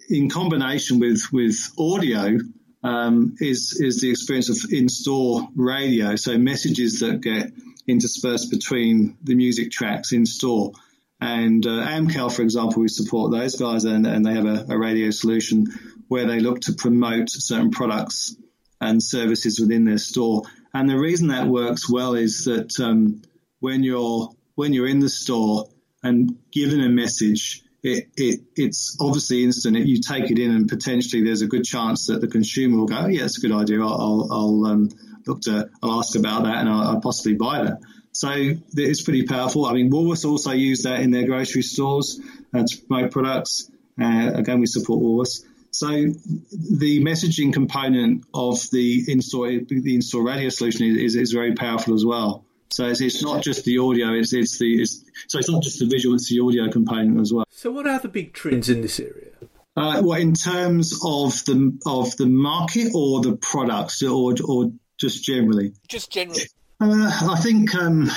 in 0.09 0.29
combination 0.29 0.99
with 0.99 1.21
with 1.31 1.57
audio. 1.77 2.37
Um, 2.83 3.35
is 3.39 3.79
is 3.79 4.01
the 4.01 4.09
experience 4.09 4.49
of 4.49 4.71
in-store 4.71 5.47
radio, 5.55 6.15
so 6.15 6.39
messages 6.39 7.01
that 7.01 7.21
get 7.21 7.51
interspersed 7.87 8.49
between 8.51 9.17
the 9.23 9.35
music 9.35 9.71
tracks 9.71 10.11
in 10.11 10.25
store. 10.25 10.71
And 11.19 11.65
uh, 11.65 11.85
Amcal, 11.85 12.33
for 12.33 12.41
example, 12.41 12.81
we 12.81 12.87
support 12.87 13.31
those 13.31 13.55
guys, 13.55 13.85
and, 13.85 14.07
and 14.07 14.25
they 14.25 14.33
have 14.33 14.45
a, 14.45 14.65
a 14.69 14.77
radio 14.77 15.11
solution 15.11 15.67
where 16.07 16.25
they 16.25 16.39
look 16.39 16.61
to 16.61 16.73
promote 16.73 17.29
certain 17.29 17.71
products 17.71 18.35
and 18.81 19.01
services 19.01 19.59
within 19.59 19.85
their 19.85 19.99
store. 19.99 20.43
And 20.73 20.89
the 20.89 20.97
reason 20.97 21.27
that 21.27 21.47
works 21.47 21.89
well 21.89 22.15
is 22.15 22.45
that 22.45 22.79
um, 22.79 23.21
when 23.59 23.83
you're 23.83 24.29
when 24.55 24.73
you're 24.73 24.87
in 24.87 24.99
the 24.99 25.09
store 25.09 25.69
and 26.03 26.37
given 26.51 26.81
a 26.81 26.89
message, 26.89 27.61
it, 27.83 28.09
it 28.17 28.41
it's 28.55 28.97
obviously 28.99 29.43
instant. 29.43 29.77
You 29.77 30.01
take 30.01 30.31
it 30.31 30.39
in, 30.39 30.51
and 30.51 30.67
potentially 30.67 31.23
there's 31.23 31.41
a 31.41 31.47
good 31.47 31.63
chance 31.63 32.07
that 32.07 32.21
the 32.21 32.27
consumer 32.27 32.77
will 32.77 32.87
go, 32.87 33.01
oh, 33.03 33.07
"Yeah, 33.07 33.25
it's 33.25 33.37
a 33.37 33.41
good 33.41 33.55
idea. 33.55 33.81
I'll, 33.81 33.93
I'll, 34.01 34.27
I'll 34.31 34.65
um, 34.65 34.89
look 35.27 35.41
to 35.41 35.69
I'll 35.81 35.99
ask 35.99 36.15
about 36.17 36.43
that, 36.43 36.57
and 36.57 36.69
I'll, 36.69 36.81
I'll 36.81 37.01
possibly 37.01 37.35
buy 37.35 37.63
that." 37.63 37.79
So 38.13 38.29
it's 38.75 39.01
pretty 39.01 39.23
powerful. 39.23 39.65
I 39.65 39.73
mean, 39.73 39.89
Woolworths 39.89 40.29
also 40.29 40.51
use 40.51 40.83
that 40.83 40.99
in 40.99 41.11
their 41.11 41.25
grocery 41.25 41.61
stores 41.61 42.19
uh, 42.53 42.63
to 42.67 42.77
promote 42.85 43.11
products. 43.11 43.71
Uh, 43.99 44.31
again, 44.33 44.59
we 44.59 44.65
support 44.65 45.01
Woolworths. 45.01 45.45
So 45.71 45.87
the 45.87 47.01
messaging 47.01 47.53
component 47.53 48.25
of 48.33 48.69
the 48.71 49.05
in-store 49.07 49.47
the 49.67 49.95
in-store 49.95 50.23
radio 50.23 50.49
solution 50.49 50.85
is, 50.97 51.15
is, 51.15 51.31
very 51.31 51.53
powerful 51.55 51.93
as 51.93 52.03
well. 52.03 52.43
So 52.69 52.87
it's, 52.87 52.99
it's 52.99 53.23
not 53.23 53.41
just 53.41 53.63
the 53.63 53.77
audio; 53.77 54.13
it's 54.13 54.33
it's 54.33 54.59
the 54.59 54.81
it's, 54.81 55.03
so 55.27 55.39
it's 55.39 55.49
not 55.49 55.63
just 55.63 55.79
the 55.79 55.85
visual; 55.85 56.15
it's 56.15 56.29
the 56.29 56.41
audio 56.41 56.69
component 56.69 57.21
as 57.21 57.31
well. 57.31 57.45
So 57.49 57.71
what 57.71 57.87
are 57.87 57.99
the 57.99 58.09
big 58.09 58.33
trends 58.33 58.69
in 58.69 58.81
this 58.81 58.99
area? 58.99 59.29
Uh, 59.77 60.01
well, 60.03 60.19
in 60.19 60.33
terms 60.33 60.99
of 61.05 61.33
the 61.45 61.79
of 61.85 62.17
the 62.17 62.25
market 62.25 62.91
or 62.93 63.21
the 63.21 63.37
products, 63.37 64.03
or 64.03 64.35
or 64.45 64.73
just 65.01 65.23
generally? 65.23 65.73
Just 65.87 66.11
generally. 66.11 66.43
Uh, 66.79 67.29
I 67.31 67.39
think 67.41 67.75
um, 67.75 68.09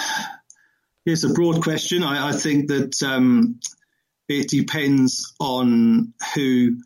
it's 1.05 1.25
a 1.25 1.33
broad 1.33 1.63
question. 1.63 2.03
I, 2.03 2.29
I 2.29 2.33
think 2.33 2.69
that 2.69 3.03
um, 3.03 3.59
it 4.29 4.49
depends 4.49 5.35
on 5.41 6.13
who 6.35 6.77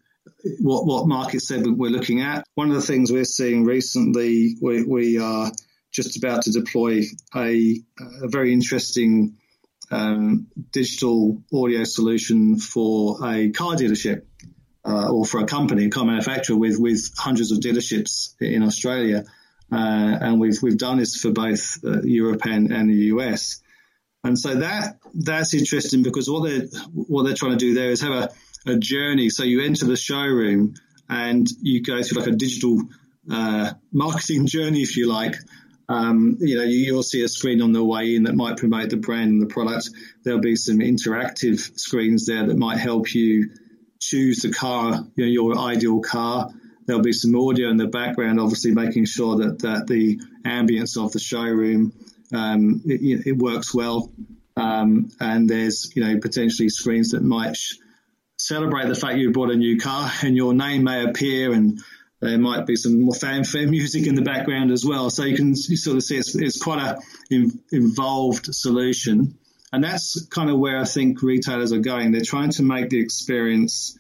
what, 0.61 0.87
what 0.87 1.09
market 1.09 1.43
segment 1.43 1.79
we're 1.79 1.91
looking 1.91 2.21
at. 2.21 2.47
One 2.55 2.69
of 2.69 2.77
the 2.77 2.83
things 2.83 3.11
we're 3.11 3.25
seeing 3.25 3.65
recently, 3.65 4.57
we, 4.63 4.85
we 4.85 5.19
are 5.19 5.51
just 5.91 6.17
about 6.17 6.43
to 6.43 6.53
deploy 6.53 7.03
a, 7.35 7.81
a 8.23 8.29
very 8.29 8.53
interesting 8.53 9.37
um, 9.91 10.47
digital 10.71 11.43
audio 11.53 11.85
solution 11.85 12.59
for 12.59 13.17
a 13.27 13.51
car 13.51 13.75
dealership 13.75 14.23
uh, 14.85 15.11
or 15.11 15.25
for 15.25 15.41
a 15.41 15.47
company, 15.47 15.87
a 15.87 15.91
car 15.91 16.05
manufacturer 16.05 16.57
with, 16.57 16.79
with 16.79 17.11
hundreds 17.17 17.51
of 17.51 17.59
dealerships 17.59 18.35
in 18.41 18.63
Australia. 18.63 19.25
Uh, 19.71 20.19
and 20.21 20.41
we've, 20.41 20.59
we've 20.63 20.79
done 20.79 20.99
this 20.99 21.21
for 21.21 21.31
both 21.31 21.79
uh, 21.85 22.03
Europe 22.03 22.45
and, 22.47 22.73
and 22.73 22.89
the 22.89 23.07
US. 23.15 23.61
And 24.25 24.39
so 24.39 24.57
that, 24.57 24.99
that's 25.15 25.55
interesting 25.55 26.03
because 26.03 26.29
what 26.29 26.45
they're, 26.49 26.67
what 26.93 27.25
they're 27.25 27.35
trying 27.35 27.53
to 27.53 27.59
do 27.59 27.75
there 27.75 27.91
is 27.91 28.01
have 28.01 28.13
a, 28.13 28.31
a 28.67 28.77
journey. 28.77 29.31
So 29.31 29.45
you 29.45 29.63
enter 29.63 29.87
the 29.87 29.97
showroom 29.97 30.75
and 31.09 31.47
you 31.61 31.83
go 31.83 32.03
through 32.03 32.21
like 32.21 32.29
a 32.29 32.37
digital 32.37 32.81
uh, 33.31 33.73
marketing 33.93 34.47
journey, 34.57 34.83
if 34.83 34.97
you 34.97 35.07
like. 35.07 35.37
Um, 35.91 36.37
you 36.41 36.57
know, 36.59 36.65
you, 36.65 36.95
will 36.95 37.03
see 37.03 37.23
a 37.23 37.29
screen 37.29 37.63
on 37.63 37.73
the 37.73 37.83
way 37.83 38.15
in 38.15 38.25
that 38.25 38.35
might 38.35 38.59
promote 38.59 38.91
the 38.91 38.99
brand 38.99 39.31
and 39.31 39.41
the 39.41 39.47
product. 39.47 39.89
There'll 40.23 40.41
be 40.41 40.57
some 40.57 40.81
interactive 40.81 41.79
screens 41.79 42.27
there 42.27 42.47
that 42.47 42.59
might 42.59 42.77
help 42.77 43.15
you 43.15 43.51
choose 43.99 44.41
the 44.41 44.53
car, 44.53 45.07
you 45.17 45.25
know, 45.25 45.31
your 45.31 45.59
ideal 45.59 46.01
car. 46.01 46.51
There'll 46.89 47.03
be 47.03 47.13
some 47.13 47.37
audio 47.37 47.69
in 47.69 47.77
the 47.77 47.87
background, 47.87 48.41
obviously 48.41 48.73
making 48.73 49.05
sure 49.05 49.37
that, 49.37 49.59
that 49.59 49.87
the 49.87 50.19
ambience 50.47 50.97
of 50.97 51.13
the 51.13 51.19
showroom 51.19 51.93
um, 52.33 52.81
it, 52.87 53.27
it, 53.27 53.37
works 53.37 53.75
well. 53.75 54.11
Um, 54.57 55.11
and 55.21 55.51
there's, 55.51 55.93
you 55.95 56.03
know, 56.03 56.19
potentially 56.19 56.71
screens 56.71 57.11
that 57.11 57.23
might 57.23 57.59
sh- 57.59 57.75
celebrate 58.39 58.89
the 58.89 58.95
fact 58.95 59.19
you 59.19 59.33
bought 59.33 59.51
a 59.51 59.57
new 59.57 59.79
car 59.79 60.11
and 60.23 60.35
your 60.35 60.55
name 60.55 60.85
may 60.85 61.05
appear 61.05 61.53
and 61.53 61.79
there 62.21 62.39
might 62.39 62.65
be 62.65 62.75
some 62.75 63.03
more 63.03 63.15
fanfare 63.15 63.67
music 63.71 64.07
in 64.07 64.15
the 64.15 64.23
background 64.23 64.71
as 64.71 64.83
well. 64.83 65.11
So 65.11 65.25
you 65.25 65.37
can 65.37 65.55
sort 65.57 65.99
of 65.99 66.03
see 66.03 66.17
it's, 66.17 66.35
it's 66.35 66.59
quite 66.59 66.83
a 66.83 66.99
in, 67.31 67.61
involved 67.71 68.47
solution. 68.55 69.37
And 69.75 69.85
that's 69.85 70.27
kind 70.29 70.49
of 70.49 70.59
where 70.59 70.79
I 70.79 70.87
think 70.87 71.21
retailers 71.21 71.71
are 71.75 71.81
going. 71.81 72.13
They're 72.13 72.23
trying 72.23 72.53
to 72.53 72.63
make 72.63 72.89
the 72.89 72.99
experience 72.99 73.95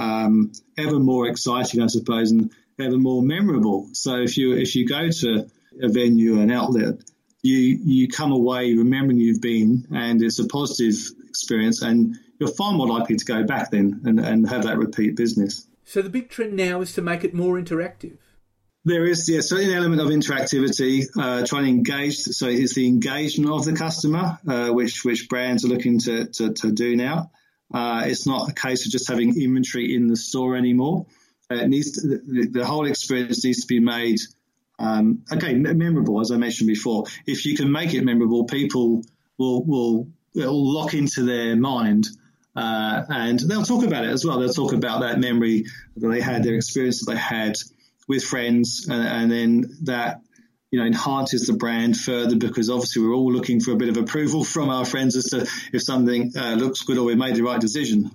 um, 0.00 0.52
ever 0.78 0.98
more 0.98 1.28
exciting, 1.28 1.82
I 1.82 1.88
suppose, 1.88 2.30
and 2.30 2.50
ever 2.78 2.98
more 2.98 3.22
memorable. 3.22 3.88
So 3.92 4.16
if 4.16 4.36
you 4.38 4.56
if 4.56 4.74
you 4.74 4.86
go 4.86 5.10
to 5.10 5.50
a 5.82 5.88
venue, 5.88 6.40
an 6.40 6.50
outlet, 6.50 6.94
you 7.42 7.56
you 7.84 8.08
come 8.08 8.32
away 8.32 8.74
remembering 8.74 9.20
you've 9.20 9.42
been, 9.42 9.86
and 9.94 10.22
it's 10.22 10.38
a 10.38 10.46
positive 10.46 10.96
experience, 11.28 11.82
and 11.82 12.16
you're 12.38 12.54
far 12.60 12.72
more 12.72 12.88
likely 12.88 13.16
to 13.16 13.24
go 13.24 13.44
back 13.44 13.70
then 13.70 14.00
and, 14.04 14.18
and 14.18 14.48
have 14.48 14.62
that 14.62 14.78
repeat 14.78 15.16
business. 15.16 15.66
So 15.84 16.02
the 16.02 16.08
big 16.08 16.30
trend 16.30 16.54
now 16.56 16.80
is 16.80 16.94
to 16.94 17.02
make 17.02 17.24
it 17.24 17.34
more 17.34 17.60
interactive. 17.60 18.16
There 18.84 19.04
is, 19.04 19.28
yeah, 19.28 19.42
certainly 19.42 19.72
an 19.72 19.76
element 19.76 20.00
of 20.00 20.08
interactivity, 20.08 21.04
uh, 21.18 21.44
trying 21.44 21.64
to 21.64 21.70
engage. 21.70 22.16
So 22.16 22.46
it's 22.46 22.74
the 22.74 22.86
engagement 22.86 23.50
of 23.52 23.66
the 23.66 23.74
customer, 23.74 24.38
uh, 24.48 24.70
which 24.70 25.04
which 25.04 25.28
brands 25.28 25.64
are 25.64 25.68
looking 25.68 25.98
to, 26.00 26.26
to, 26.26 26.54
to 26.54 26.72
do 26.72 26.96
now. 26.96 27.30
Uh, 27.72 28.04
it's 28.06 28.26
not 28.26 28.48
a 28.48 28.52
case 28.54 28.84
of 28.84 28.92
just 28.92 29.08
having 29.08 29.40
inventory 29.40 29.94
in 29.94 30.08
the 30.08 30.16
store 30.16 30.56
anymore. 30.56 31.06
It 31.50 31.68
needs 31.68 31.92
to, 31.92 32.08
the, 32.08 32.48
the, 32.50 32.66
whole 32.66 32.86
experience 32.86 33.44
needs 33.44 33.62
to 33.62 33.66
be 33.66 33.80
made, 33.80 34.18
um, 34.78 35.24
okay, 35.32 35.54
memorable, 35.54 36.20
as 36.20 36.30
I 36.30 36.36
mentioned 36.36 36.68
before. 36.68 37.04
If 37.26 37.44
you 37.44 37.56
can 37.56 37.70
make 37.70 37.92
it 37.92 38.04
memorable, 38.04 38.44
people 38.44 39.02
will 39.36 39.64
will 39.64 40.08
will 40.34 40.74
lock 40.74 40.94
into 40.94 41.24
their 41.24 41.56
mind. 41.56 42.08
Uh, 42.54 43.04
and 43.08 43.38
they'll 43.38 43.64
talk 43.64 43.84
about 43.84 44.04
it 44.04 44.10
as 44.10 44.24
well. 44.24 44.38
They'll 44.38 44.52
talk 44.52 44.72
about 44.72 45.00
that 45.00 45.18
memory 45.18 45.64
that 45.96 46.08
they 46.08 46.20
had, 46.20 46.42
their 46.42 46.54
experience 46.54 47.04
that 47.04 47.12
they 47.12 47.18
had 47.18 47.54
with 48.08 48.24
friends, 48.24 48.88
and, 48.88 49.06
and 49.06 49.30
then 49.30 49.76
that 49.82 50.20
you 50.70 50.78
know, 50.78 50.86
enhances 50.86 51.46
the 51.46 51.52
brand 51.52 51.96
further 51.96 52.36
because 52.36 52.70
obviously 52.70 53.02
we're 53.02 53.14
all 53.14 53.32
looking 53.32 53.60
for 53.60 53.72
a 53.72 53.76
bit 53.76 53.88
of 53.88 53.96
approval 53.96 54.44
from 54.44 54.68
our 54.68 54.84
friends 54.84 55.16
as 55.16 55.24
to 55.24 55.48
if 55.72 55.82
something 55.82 56.32
uh, 56.36 56.54
looks 56.54 56.82
good 56.82 56.96
or 56.96 57.04
we 57.04 57.14
made 57.14 57.34
the 57.34 57.42
right 57.42 57.60
decision. 57.60 58.10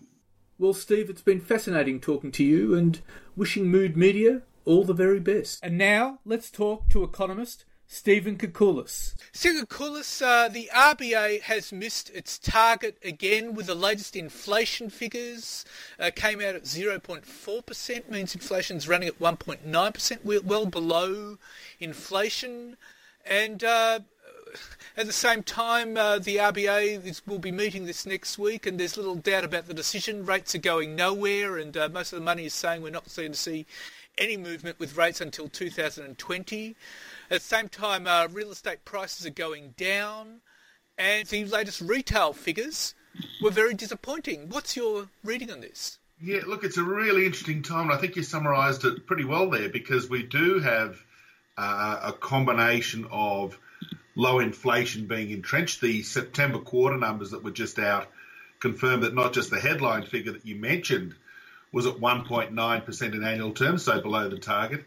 Well, 0.57 0.73
Steve, 0.73 1.09
it's 1.09 1.21
been 1.21 1.41
fascinating 1.41 1.99
talking 1.99 2.31
to 2.33 2.43
you 2.43 2.75
and 2.75 3.01
wishing 3.35 3.65
Mood 3.69 3.97
Media 3.97 4.41
all 4.63 4.85
the 4.85 4.93
very 4.93 5.19
best. 5.19 5.59
And 5.61 5.77
now 5.77 6.19
let's 6.23 6.49
talk 6.49 6.89
to 6.89 7.03
economist 7.03 7.65
Stephen 7.87 8.37
Koukoulas. 8.37 9.15
Stephen 9.31 9.65
Koukoulas, 9.65 10.21
uh, 10.21 10.47
the 10.49 10.69
RBA 10.73 11.41
has 11.41 11.71
missed 11.71 12.09
its 12.11 12.39
target 12.39 12.97
again 13.03 13.53
with 13.53 13.67
the 13.67 13.75
latest 13.75 14.15
inflation 14.15 14.89
figures. 14.89 15.65
Uh, 15.99 16.09
came 16.15 16.39
out 16.39 16.55
at 16.55 16.63
0.4%, 16.63 18.09
means 18.09 18.33
inflation 18.33 18.77
is 18.77 18.87
running 18.87 19.07
at 19.07 19.19
1.9%, 19.19 20.43
well 20.43 20.65
below 20.65 21.37
inflation. 21.79 22.75
And 23.25 23.63
uh, 23.63 23.99
at 24.97 25.05
the 25.05 25.13
same 25.13 25.43
time, 25.43 25.97
uh, 25.97 26.19
the 26.19 26.37
RBA 26.37 27.05
is, 27.05 27.21
will 27.27 27.39
be 27.39 27.51
meeting 27.51 27.85
this 27.85 28.05
next 28.05 28.37
week, 28.37 28.65
and 28.65 28.79
there's 28.79 28.97
little 28.97 29.15
doubt 29.15 29.43
about 29.43 29.67
the 29.67 29.73
decision. 29.73 30.25
Rates 30.25 30.55
are 30.55 30.59
going 30.59 30.95
nowhere, 30.95 31.57
and 31.57 31.75
uh, 31.75 31.89
most 31.89 32.13
of 32.13 32.19
the 32.19 32.25
money 32.25 32.45
is 32.45 32.53
saying 32.53 32.81
we're 32.81 32.89
not 32.89 33.07
going 33.15 33.31
to 33.31 33.37
see 33.37 33.65
any 34.17 34.37
movement 34.37 34.79
with 34.79 34.97
rates 34.97 35.21
until 35.21 35.49
2020. 35.49 36.75
At 37.31 37.41
the 37.41 37.47
same 37.47 37.69
time, 37.69 38.05
uh, 38.05 38.27
real 38.31 38.51
estate 38.51 38.85
prices 38.85 39.25
are 39.25 39.31
going 39.31 39.73
down, 39.77 40.41
and 40.95 41.27
the 41.27 41.45
latest 41.45 41.81
retail 41.81 42.33
figures 42.33 42.93
were 43.41 43.49
very 43.49 43.73
disappointing. 43.73 44.49
What's 44.49 44.75
your 44.75 45.09
reading 45.23 45.49
on 45.49 45.61
this? 45.61 45.97
Yeah, 46.21 46.41
look, 46.45 46.63
it's 46.63 46.77
a 46.77 46.83
really 46.83 47.25
interesting 47.25 47.63
time, 47.63 47.89
and 47.89 47.93
I 47.93 47.97
think 47.97 48.15
you 48.15 48.21
summarised 48.21 48.85
it 48.85 49.07
pretty 49.07 49.25
well 49.25 49.49
there 49.49 49.69
because 49.69 50.07
we 50.07 50.21
do 50.21 50.59
have 50.59 51.03
uh, 51.57 51.99
a 52.03 52.13
combination 52.13 53.07
of 53.09 53.57
low 54.15 54.37
inflation 54.39 55.07
being 55.07 55.31
entrenched. 55.31 55.81
The 55.81 56.03
September 56.03 56.59
quarter 56.59 56.97
numbers 56.97 57.31
that 57.31 57.43
were 57.43 57.51
just 57.51 57.79
out 57.79 58.07
confirm 58.59 59.01
that 59.01 59.15
not 59.15 59.33
just 59.33 59.49
the 59.49 59.59
headline 59.59 60.03
figure 60.03 60.31
that 60.31 60.45
you 60.45 60.55
mentioned 60.55 61.15
was 61.71 61.87
at 61.87 61.95
1.9% 61.95 63.13
in 63.13 63.23
annual 63.23 63.51
terms, 63.51 63.83
so 63.83 63.99
below 63.99 64.29
the 64.29 64.37
target, 64.37 64.85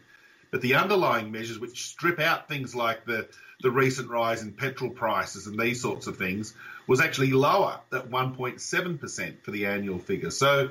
but 0.51 0.61
the 0.61 0.75
underlying 0.75 1.31
measures, 1.31 1.59
which 1.59 1.87
strip 1.87 2.19
out 2.19 2.47
things 2.47 2.75
like 2.75 3.05
the, 3.05 3.27
the 3.61 3.71
recent 3.71 4.09
rise 4.09 4.41
in 4.41 4.53
petrol 4.53 4.91
prices 4.91 5.47
and 5.47 5.59
these 5.59 5.81
sorts 5.81 6.07
of 6.07 6.17
things, 6.17 6.53
was 6.87 7.01
actually 7.01 7.31
lower 7.31 7.79
at 7.91 8.09
1.7% 8.09 9.43
for 9.43 9.51
the 9.51 9.65
annual 9.65 9.99
figure. 9.99 10.31
So 10.31 10.69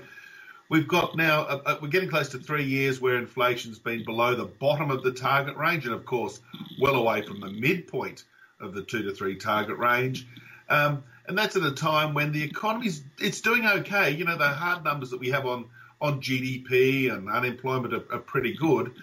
we've 0.68 0.88
got 0.88 1.16
now, 1.16 1.42
uh, 1.42 1.62
uh, 1.64 1.78
we're 1.80 1.88
getting 1.88 2.10
close 2.10 2.30
to 2.30 2.38
three 2.38 2.64
years 2.64 3.00
where 3.00 3.16
inflation's 3.16 3.78
been 3.78 4.04
below 4.04 4.34
the 4.34 4.44
bottom 4.44 4.90
of 4.90 5.02
the 5.02 5.12
target 5.12 5.56
range 5.56 5.86
and, 5.86 5.94
of 5.94 6.04
course, 6.04 6.40
well 6.80 6.96
away 6.96 7.22
from 7.22 7.40
the 7.40 7.48
midpoint 7.48 8.24
of 8.60 8.74
the 8.74 8.82
two 8.82 9.02
to 9.02 9.12
three 9.12 9.36
target 9.36 9.78
range. 9.78 10.26
Um, 10.68 11.04
and 11.26 11.36
that's 11.36 11.56
at 11.56 11.62
a 11.62 11.72
time 11.72 12.14
when 12.14 12.32
the 12.32 12.42
economy's 12.42 13.02
it's 13.20 13.42
doing 13.42 13.64
okay. 13.66 14.10
You 14.10 14.24
know, 14.24 14.36
the 14.36 14.48
hard 14.48 14.82
numbers 14.82 15.10
that 15.10 15.20
we 15.20 15.30
have 15.30 15.46
on 15.46 15.66
on 16.00 16.20
GDP 16.20 17.12
and 17.12 17.28
unemployment 17.28 17.92
are, 17.92 18.04
are 18.12 18.20
pretty 18.20 18.54
good. 18.54 18.94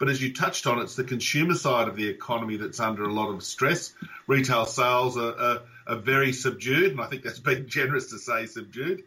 But 0.00 0.08
as 0.08 0.20
you 0.20 0.32
touched 0.32 0.66
on, 0.66 0.80
it's 0.80 0.96
the 0.96 1.04
consumer 1.04 1.54
side 1.54 1.86
of 1.86 1.94
the 1.94 2.08
economy 2.08 2.56
that's 2.56 2.80
under 2.80 3.04
a 3.04 3.12
lot 3.12 3.28
of 3.28 3.42
stress. 3.42 3.92
Retail 4.26 4.64
sales 4.64 5.18
are, 5.18 5.38
are, 5.38 5.60
are 5.86 5.96
very 5.96 6.32
subdued, 6.32 6.92
and 6.92 7.00
I 7.02 7.06
think 7.06 7.22
that's 7.22 7.38
being 7.38 7.66
generous 7.68 8.08
to 8.10 8.18
say 8.18 8.46
subdued. 8.46 9.04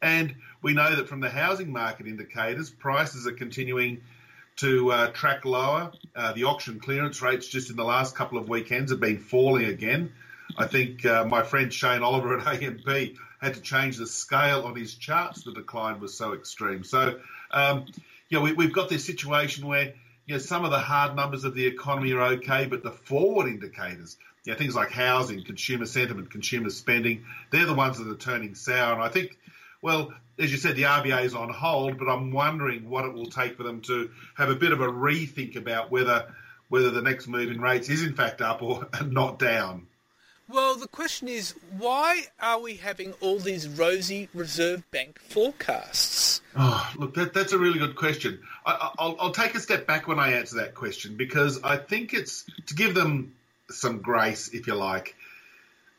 And 0.00 0.36
we 0.62 0.72
know 0.72 0.94
that 0.94 1.08
from 1.08 1.18
the 1.18 1.28
housing 1.28 1.72
market 1.72 2.06
indicators, 2.06 2.70
prices 2.70 3.26
are 3.26 3.32
continuing 3.32 4.02
to 4.58 4.92
uh, 4.92 5.10
track 5.10 5.44
lower. 5.44 5.90
Uh, 6.14 6.32
the 6.32 6.44
auction 6.44 6.78
clearance 6.78 7.20
rates 7.20 7.48
just 7.48 7.68
in 7.70 7.76
the 7.76 7.84
last 7.84 8.14
couple 8.14 8.38
of 8.38 8.48
weekends 8.48 8.92
have 8.92 9.00
been 9.00 9.18
falling 9.18 9.64
again. 9.64 10.12
I 10.56 10.68
think 10.68 11.04
uh, 11.04 11.24
my 11.24 11.42
friend 11.42 11.72
Shane 11.72 12.02
Oliver 12.02 12.38
at 12.38 12.62
AMP 12.62 13.16
had 13.40 13.54
to 13.54 13.60
change 13.60 13.96
the 13.96 14.06
scale 14.06 14.62
on 14.62 14.76
his 14.76 14.94
charts. 14.94 15.42
The 15.42 15.52
decline 15.52 15.98
was 15.98 16.16
so 16.16 16.34
extreme. 16.34 16.84
So, 16.84 17.18
um, 17.50 17.86
you 18.28 18.38
know, 18.38 18.54
we, 18.54 18.64
have 18.64 18.72
got 18.72 18.88
this 18.88 19.04
situation 19.04 19.66
where 19.66 19.92
you 20.26 20.34
know, 20.34 20.38
some 20.38 20.64
of 20.64 20.70
the 20.70 20.78
hard 20.78 21.14
numbers 21.14 21.44
of 21.44 21.54
the 21.54 21.66
economy 21.66 22.12
are 22.12 22.22
okay, 22.22 22.66
but 22.66 22.82
the 22.82 22.90
forward 22.90 23.46
indicators, 23.46 24.16
you 24.44 24.52
know, 24.52 24.58
things 24.58 24.74
like 24.74 24.90
housing, 24.90 25.44
consumer 25.44 25.86
sentiment, 25.86 26.30
consumer 26.30 26.70
spending, 26.70 27.24
they're 27.50 27.66
the 27.66 27.74
ones 27.74 27.98
that 27.98 28.08
are 28.08 28.16
turning 28.16 28.54
sour. 28.54 28.94
And 28.94 29.02
I 29.02 29.08
think, 29.08 29.38
well, 29.82 30.12
as 30.38 30.50
you 30.50 30.58
said, 30.58 30.76
the 30.76 30.82
RBA 30.82 31.24
is 31.24 31.34
on 31.34 31.48
hold, 31.48 31.98
but 31.98 32.08
I'm 32.08 32.32
wondering 32.32 32.90
what 32.90 33.04
it 33.04 33.14
will 33.14 33.30
take 33.30 33.56
for 33.56 33.62
them 33.62 33.80
to 33.82 34.10
have 34.36 34.50
a 34.50 34.56
bit 34.56 34.72
of 34.72 34.80
a 34.80 34.88
rethink 34.88 35.56
about 35.56 35.90
whether 35.90 36.34
whether 36.68 36.90
the 36.90 37.02
next 37.02 37.28
move 37.28 37.48
in 37.52 37.60
rates 37.60 37.88
is 37.88 38.02
in 38.02 38.14
fact 38.14 38.40
up 38.40 38.60
or 38.60 38.88
not 39.06 39.38
down. 39.38 39.86
Well, 40.48 40.76
the 40.76 40.86
question 40.86 41.26
is, 41.26 41.54
why 41.76 42.22
are 42.40 42.60
we 42.60 42.76
having 42.76 43.14
all 43.20 43.40
these 43.40 43.68
rosy 43.68 44.28
Reserve 44.32 44.88
Bank 44.92 45.18
forecasts? 45.18 46.40
Oh, 46.54 46.92
look, 46.96 47.14
that, 47.14 47.34
that's 47.34 47.52
a 47.52 47.58
really 47.58 47.80
good 47.80 47.96
question. 47.96 48.38
I, 48.64 48.90
will 48.98 49.32
take 49.32 49.56
a 49.56 49.60
step 49.60 49.88
back 49.88 50.06
when 50.06 50.20
I 50.20 50.32
answer 50.34 50.56
that 50.58 50.74
question 50.74 51.16
because 51.16 51.60
I 51.64 51.76
think 51.76 52.14
it's 52.14 52.44
to 52.66 52.74
give 52.74 52.94
them 52.94 53.34
some 53.70 53.98
grace, 53.98 54.48
if 54.54 54.68
you 54.68 54.74
like. 54.74 55.16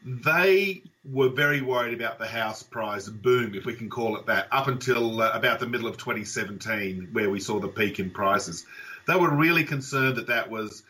They 0.06 0.82
were 1.04 1.30
very 1.30 1.62
worried 1.62 1.94
about 1.94 2.18
the 2.18 2.28
house 2.28 2.64
price 2.64 3.10
boom, 3.10 3.54
if 3.54 3.66
we 3.66 3.74
can 3.74 3.90
call 3.90 4.16
it 4.16 4.28
that, 4.28 4.48
up 4.52 4.68
until 4.68 5.22
uh, 5.22 5.32
about 5.34 5.60
the 5.60 5.68
middle 5.68 5.88
of 5.88 5.98
2017, 5.98 7.10
where 7.12 7.30
we 7.30 7.42
saw 7.42 7.60
the 7.60 7.68
peak 7.68 8.00
in 8.00 8.12
prices. 8.12 8.66
They 9.08 9.16
were 9.16 9.36
really 9.36 9.66
concerned 9.66 10.16
that 10.16 10.28
that 10.28 10.50
was 10.50 10.84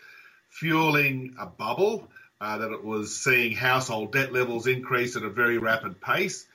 fueling 0.50 1.36
a 1.39 1.48
bubble 1.48 2.08
uh, 2.39 2.58
that 2.58 2.71
it 2.71 2.84
was 2.84 3.15
seeing 3.23 3.56
household 3.56 4.12
debt 4.12 4.34
levels 4.34 4.67
increase 4.67 5.15
at 5.15 5.23
a 5.23 5.30
very 5.30 5.58
rapid 5.58 6.00
pace. 6.02 6.45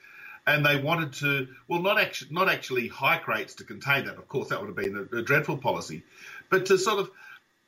And 0.46 0.66
they 0.66 0.76
wanted 0.76 1.12
to, 1.14 1.48
well, 1.68 1.82
not 1.82 2.00
actually, 2.00 2.34
not 2.34 2.48
actually 2.48 2.88
hike 2.88 3.28
rates 3.28 3.54
to 3.56 3.64
contain 3.64 4.06
that. 4.06 4.16
Of 4.16 4.28
course, 4.28 4.48
that 4.48 4.60
would 4.60 4.66
have 4.66 4.76
been 4.76 5.08
a, 5.12 5.18
a 5.18 5.22
dreadful 5.22 5.56
policy, 5.56 6.02
but 6.50 6.66
to 6.66 6.78
sort 6.78 6.98
of 6.98 7.10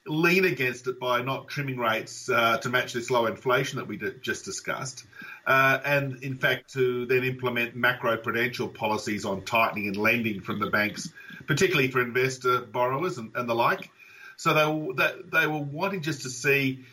lean 0.06 0.44
against 0.44 0.86
it 0.86 1.00
by 1.00 1.22
not 1.22 1.48
trimming 1.48 1.78
rates 1.78 2.28
uh, 2.28 2.58
to 2.58 2.68
match 2.68 2.92
this 2.92 3.10
low 3.10 3.26
inflation 3.26 3.78
that 3.78 3.86
we 3.86 3.96
just 4.20 4.44
discussed, 4.44 5.06
uh, 5.46 5.78
and 5.84 6.22
in 6.22 6.36
fact 6.36 6.72
to 6.74 7.06
then 7.06 7.24
implement 7.24 7.74
macro-prudential 7.74 8.68
policies 8.68 9.24
on 9.24 9.42
tightening 9.42 9.86
and 9.86 9.96
lending 9.96 10.40
from 10.40 10.58
the 10.58 10.68
banks, 10.68 11.10
particularly 11.46 11.90
for 11.90 12.02
investor 12.02 12.60
borrowers 12.60 13.18
and, 13.18 13.34
and 13.34 13.48
the 13.48 13.54
like. 13.54 13.88
So 14.36 14.92
they, 14.96 15.12
they 15.32 15.46
were 15.46 15.58
wanting 15.58 16.02
just 16.02 16.22
to 16.22 16.28
see 16.28 16.84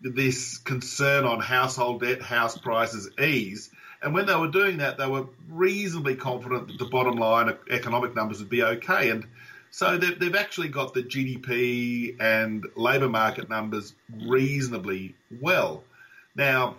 this 0.00 0.58
concern 0.58 1.24
on 1.24 1.40
household 1.40 2.00
debt, 2.00 2.22
house 2.22 2.56
prices 2.56 3.10
ease. 3.20 3.70
And 4.02 4.14
when 4.14 4.26
they 4.26 4.34
were 4.34 4.48
doing 4.48 4.78
that, 4.78 4.96
they 4.96 5.06
were 5.06 5.26
reasonably 5.48 6.16
confident 6.16 6.68
that 6.68 6.78
the 6.78 6.86
bottom 6.86 7.16
line 7.16 7.54
economic 7.70 8.16
numbers 8.16 8.38
would 8.38 8.48
be 8.48 8.62
okay. 8.62 9.10
And 9.10 9.26
so 9.70 9.98
they've, 9.98 10.18
they've 10.18 10.34
actually 10.34 10.68
got 10.68 10.94
the 10.94 11.02
GDP 11.02 12.16
and 12.18 12.66
labour 12.76 13.08
market 13.08 13.48
numbers 13.48 13.94
reasonably 14.26 15.14
well. 15.40 15.84
Now, 16.34 16.76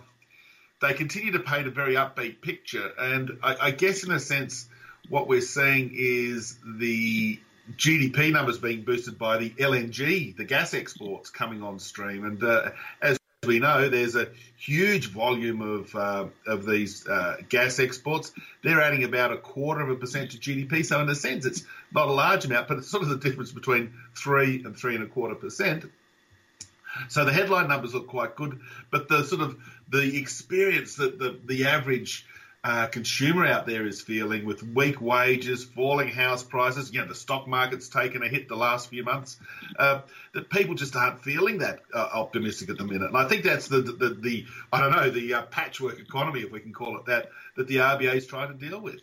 they 0.80 0.92
continue 0.94 1.32
to 1.32 1.38
paint 1.38 1.68
a 1.68 1.70
very 1.70 1.94
upbeat 1.94 2.40
picture. 2.40 2.90
And 2.98 3.38
I, 3.42 3.56
I 3.60 3.70
guess, 3.70 4.02
in 4.02 4.10
a 4.10 4.18
sense, 4.18 4.68
what 5.08 5.28
we're 5.28 5.40
seeing 5.40 5.92
is 5.94 6.58
the 6.64 7.38
GDP 7.76 8.32
numbers 8.32 8.58
being 8.58 8.82
boosted 8.82 9.18
by 9.18 9.38
the 9.38 9.50
LNG, 9.50 10.36
the 10.36 10.44
gas 10.44 10.74
exports 10.74 11.30
coming 11.30 11.62
on 11.62 11.78
stream. 11.78 12.24
And 12.24 12.42
uh, 12.42 12.70
as 13.00 13.18
we 13.46 13.58
know, 13.58 13.88
there's 13.88 14.16
a 14.16 14.28
huge 14.56 15.08
volume 15.08 15.62
of 15.62 15.94
uh, 15.94 16.26
of 16.46 16.66
these 16.66 17.06
uh, 17.06 17.38
gas 17.48 17.78
exports. 17.78 18.32
They're 18.62 18.80
adding 18.80 19.04
about 19.04 19.32
a 19.32 19.36
quarter 19.36 19.80
of 19.80 19.90
a 19.90 19.96
percent 19.96 20.32
to 20.32 20.38
GDP. 20.38 20.84
So 20.84 21.00
in 21.00 21.08
a 21.08 21.14
sense, 21.14 21.46
it's 21.46 21.64
not 21.92 22.08
a 22.08 22.12
large 22.12 22.44
amount, 22.44 22.68
but 22.68 22.78
it's 22.78 22.88
sort 22.88 23.02
of 23.02 23.08
the 23.08 23.16
difference 23.16 23.52
between 23.52 23.94
three 24.14 24.64
and 24.64 24.76
three 24.76 24.94
and 24.94 25.04
a 25.04 25.08
quarter 25.08 25.34
percent. 25.34 25.84
So 27.08 27.24
the 27.24 27.32
headline 27.32 27.68
numbers 27.68 27.94
look 27.94 28.06
quite 28.06 28.36
good, 28.36 28.60
but 28.90 29.08
the 29.08 29.24
sort 29.24 29.40
of 29.40 29.56
the 29.88 30.18
experience 30.18 30.96
that 30.96 31.18
the 31.18 31.38
the 31.44 31.66
average 31.66 32.26
uh, 32.64 32.86
consumer 32.86 33.44
out 33.44 33.66
there 33.66 33.86
is 33.86 34.00
feeling 34.00 34.44
with 34.44 34.62
weak 34.62 35.00
wages, 35.00 35.64
falling 35.64 36.08
house 36.08 36.44
prices. 36.44 36.92
You 36.92 37.00
know, 37.00 37.08
the 37.08 37.14
stock 37.14 37.48
market's 37.48 37.88
taken 37.88 38.22
a 38.22 38.28
hit 38.28 38.48
the 38.48 38.56
last 38.56 38.88
few 38.88 39.02
months. 39.02 39.38
Uh, 39.76 40.02
that 40.32 40.48
people 40.48 40.76
just 40.76 40.94
aren't 40.94 41.24
feeling 41.24 41.58
that 41.58 41.80
uh, 41.92 42.08
optimistic 42.14 42.70
at 42.70 42.78
the 42.78 42.84
minute. 42.84 43.08
And 43.08 43.16
I 43.16 43.26
think 43.26 43.42
that's 43.42 43.66
the 43.66 43.82
the, 43.82 43.92
the, 43.92 44.08
the 44.14 44.46
I 44.72 44.80
don't 44.80 44.92
know 44.92 45.10
the 45.10 45.34
uh, 45.34 45.42
patchwork 45.46 45.98
economy, 45.98 46.40
if 46.40 46.52
we 46.52 46.60
can 46.60 46.72
call 46.72 46.96
it 46.98 47.06
that, 47.06 47.30
that 47.56 47.66
the 47.66 47.76
RBA 47.76 48.14
is 48.14 48.26
trying 48.26 48.56
to 48.56 48.68
deal 48.68 48.80
with. 48.80 49.00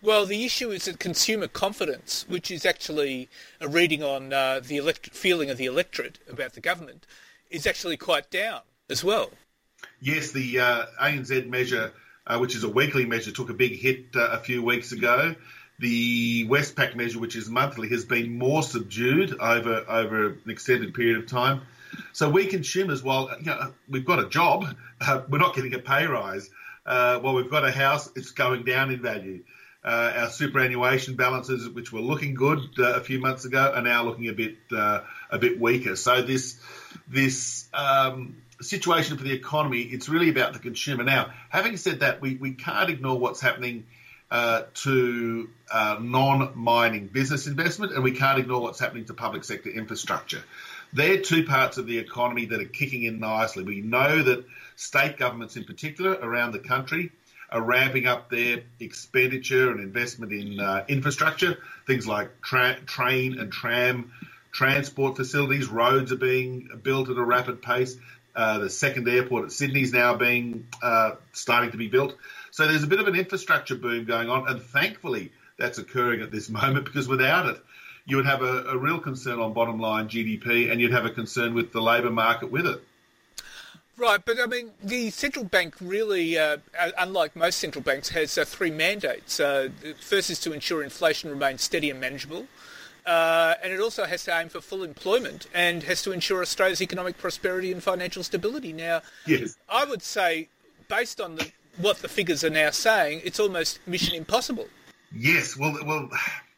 Well, 0.00 0.26
the 0.26 0.44
issue 0.44 0.70
is 0.70 0.86
that 0.86 0.98
consumer 0.98 1.46
confidence, 1.46 2.24
which 2.28 2.50
is 2.50 2.66
actually 2.66 3.28
a 3.60 3.68
reading 3.68 4.02
on 4.02 4.32
uh, 4.32 4.60
the 4.60 4.76
elect- 4.76 5.10
feeling 5.10 5.48
of 5.48 5.58
the 5.58 5.66
electorate 5.66 6.18
about 6.28 6.54
the 6.54 6.60
government, 6.60 7.06
is 7.50 7.66
actually 7.66 7.96
quite 7.96 8.28
down 8.30 8.62
as 8.90 9.04
well. 9.04 9.30
Yes, 10.00 10.32
the 10.32 10.58
uh, 10.58 10.86
ANZ 11.00 11.48
measure, 11.48 11.92
uh, 12.26 12.38
which 12.38 12.54
is 12.54 12.64
a 12.64 12.68
weekly 12.68 13.06
measure, 13.06 13.32
took 13.32 13.50
a 13.50 13.54
big 13.54 13.78
hit 13.78 14.06
uh, 14.14 14.30
a 14.32 14.38
few 14.38 14.62
weeks 14.62 14.92
ago. 14.92 15.34
The 15.78 16.46
Westpac 16.46 16.94
measure, 16.94 17.18
which 17.18 17.34
is 17.34 17.48
monthly, 17.48 17.88
has 17.88 18.04
been 18.04 18.38
more 18.38 18.62
subdued 18.62 19.38
over 19.40 19.84
over 19.88 20.26
an 20.26 20.50
extended 20.50 20.94
period 20.94 21.18
of 21.18 21.26
time. 21.26 21.62
So 22.12 22.30
we 22.30 22.46
consumers, 22.46 23.02
while 23.02 23.30
you 23.40 23.46
know, 23.46 23.72
we've 23.88 24.04
got 24.04 24.20
a 24.20 24.28
job, 24.28 24.66
uh, 25.00 25.22
we're 25.28 25.38
not 25.38 25.54
getting 25.54 25.74
a 25.74 25.78
pay 25.78 26.06
rise. 26.06 26.48
Uh, 26.84 27.20
while 27.20 27.34
we've 27.34 27.50
got 27.50 27.64
a 27.64 27.70
house, 27.70 28.10
it's 28.16 28.32
going 28.32 28.64
down 28.64 28.90
in 28.90 29.00
value. 29.00 29.44
Uh, 29.84 30.12
our 30.16 30.28
superannuation 30.28 31.16
balances, 31.16 31.68
which 31.68 31.92
were 31.92 32.00
looking 32.00 32.34
good 32.34 32.60
uh, 32.78 32.94
a 32.94 33.00
few 33.00 33.18
months 33.18 33.44
ago, 33.44 33.72
are 33.74 33.82
now 33.82 34.04
looking 34.04 34.28
a 34.28 34.32
bit 34.32 34.56
a 34.70 35.38
bit 35.40 35.60
weaker. 35.60 35.96
So 35.96 36.22
this 36.22 36.60
this 37.08 37.68
um, 37.74 38.41
situation 38.62 39.16
for 39.16 39.24
the 39.24 39.32
economy, 39.32 39.82
it's 39.82 40.08
really 40.08 40.30
about 40.30 40.52
the 40.52 40.58
consumer. 40.58 41.04
Now, 41.04 41.32
having 41.48 41.76
said 41.76 42.00
that, 42.00 42.20
we, 42.20 42.36
we 42.36 42.52
can't 42.52 42.90
ignore 42.90 43.18
what's 43.18 43.40
happening 43.40 43.86
uh, 44.30 44.62
to 44.74 45.50
uh, 45.70 45.98
non-mining 46.00 47.08
business 47.08 47.46
investment, 47.46 47.92
and 47.92 48.02
we 48.02 48.12
can't 48.12 48.38
ignore 48.38 48.62
what's 48.62 48.80
happening 48.80 49.04
to 49.04 49.14
public 49.14 49.44
sector 49.44 49.68
infrastructure. 49.68 50.42
They're 50.94 51.18
two 51.20 51.44
parts 51.44 51.78
of 51.78 51.86
the 51.86 51.98
economy 51.98 52.46
that 52.46 52.60
are 52.60 52.64
kicking 52.64 53.02
in 53.02 53.20
nicely. 53.20 53.64
We 53.64 53.80
know 53.80 54.22
that 54.22 54.44
state 54.76 55.18
governments, 55.18 55.56
in 55.56 55.64
particular, 55.64 56.12
around 56.12 56.52
the 56.52 56.60
country, 56.60 57.12
are 57.50 57.60
ramping 57.60 58.06
up 58.06 58.30
their 58.30 58.62
expenditure 58.80 59.70
and 59.70 59.80
investment 59.80 60.32
in 60.32 60.58
uh, 60.58 60.84
infrastructure, 60.88 61.58
things 61.86 62.06
like 62.06 62.40
tra- 62.40 62.80
train 62.86 63.38
and 63.38 63.52
tram 63.52 64.12
transport 64.52 65.16
facilities. 65.16 65.68
Roads 65.68 66.12
are 66.12 66.16
being 66.16 66.68
built 66.82 67.08
at 67.10 67.16
a 67.16 67.24
rapid 67.24 67.60
pace. 67.62 67.96
Uh, 68.34 68.58
the 68.58 68.70
second 68.70 69.06
airport 69.08 69.44
at 69.44 69.52
Sydney 69.52 69.82
is 69.82 69.92
now 69.92 70.14
being 70.14 70.66
uh, 70.82 71.12
starting 71.32 71.70
to 71.72 71.76
be 71.76 71.88
built. 71.88 72.16
So 72.50 72.66
there's 72.66 72.82
a 72.82 72.86
bit 72.86 73.00
of 73.00 73.08
an 73.08 73.14
infrastructure 73.14 73.74
boom 73.74 74.04
going 74.04 74.30
on, 74.30 74.48
and 74.48 74.62
thankfully 74.62 75.32
that's 75.58 75.78
occurring 75.78 76.22
at 76.22 76.30
this 76.30 76.48
moment 76.62 76.84
because 76.84 77.08
without 77.08 77.46
it, 77.46 77.62
you 78.06 78.16
would 78.16 78.26
have 78.26 78.42
a, 78.42 78.64
a 78.64 78.76
real 78.76 78.98
concern 78.98 79.38
on 79.38 79.52
bottom 79.52 79.78
line 79.78 80.08
GDP, 80.08 80.70
and 80.70 80.80
you'd 80.80 80.92
have 80.92 81.04
a 81.04 81.10
concern 81.10 81.54
with 81.54 81.72
the 81.72 81.80
labour 81.80 82.10
market 82.10 82.50
with 82.50 82.66
it. 82.66 82.82
Right, 83.96 84.24
but 84.24 84.40
I 84.40 84.46
mean, 84.46 84.70
the 84.82 85.10
central 85.10 85.44
bank 85.44 85.74
really, 85.80 86.38
uh, 86.38 86.56
unlike 86.98 87.36
most 87.36 87.58
central 87.58 87.84
banks, 87.84 88.08
has 88.08 88.36
uh, 88.38 88.44
three 88.44 88.70
mandates. 88.70 89.38
Uh, 89.38 89.68
the 89.82 89.94
first 89.94 90.30
is 90.30 90.40
to 90.40 90.52
ensure 90.52 90.82
inflation 90.82 91.30
remains 91.30 91.62
steady 91.62 91.90
and 91.90 92.00
manageable. 92.00 92.46
Uh, 93.04 93.54
and 93.62 93.72
it 93.72 93.80
also 93.80 94.04
has 94.04 94.24
to 94.24 94.38
aim 94.38 94.48
for 94.48 94.60
full 94.60 94.84
employment 94.84 95.46
and 95.52 95.82
has 95.82 96.02
to 96.02 96.12
ensure 96.12 96.42
Australia's 96.42 96.80
economic 96.80 97.18
prosperity 97.18 97.72
and 97.72 97.82
financial 97.82 98.22
stability. 98.22 98.72
Now, 98.72 99.02
yes. 99.26 99.56
I 99.68 99.84
would 99.84 100.02
say, 100.02 100.48
based 100.88 101.20
on 101.20 101.36
the, 101.36 101.50
what 101.78 101.98
the 101.98 102.08
figures 102.08 102.44
are 102.44 102.50
now 102.50 102.70
saying, 102.70 103.22
it's 103.24 103.40
almost 103.40 103.80
mission 103.86 104.14
impossible. 104.14 104.68
Yes, 105.14 105.56
well, 105.56 105.76
well, 105.84 106.10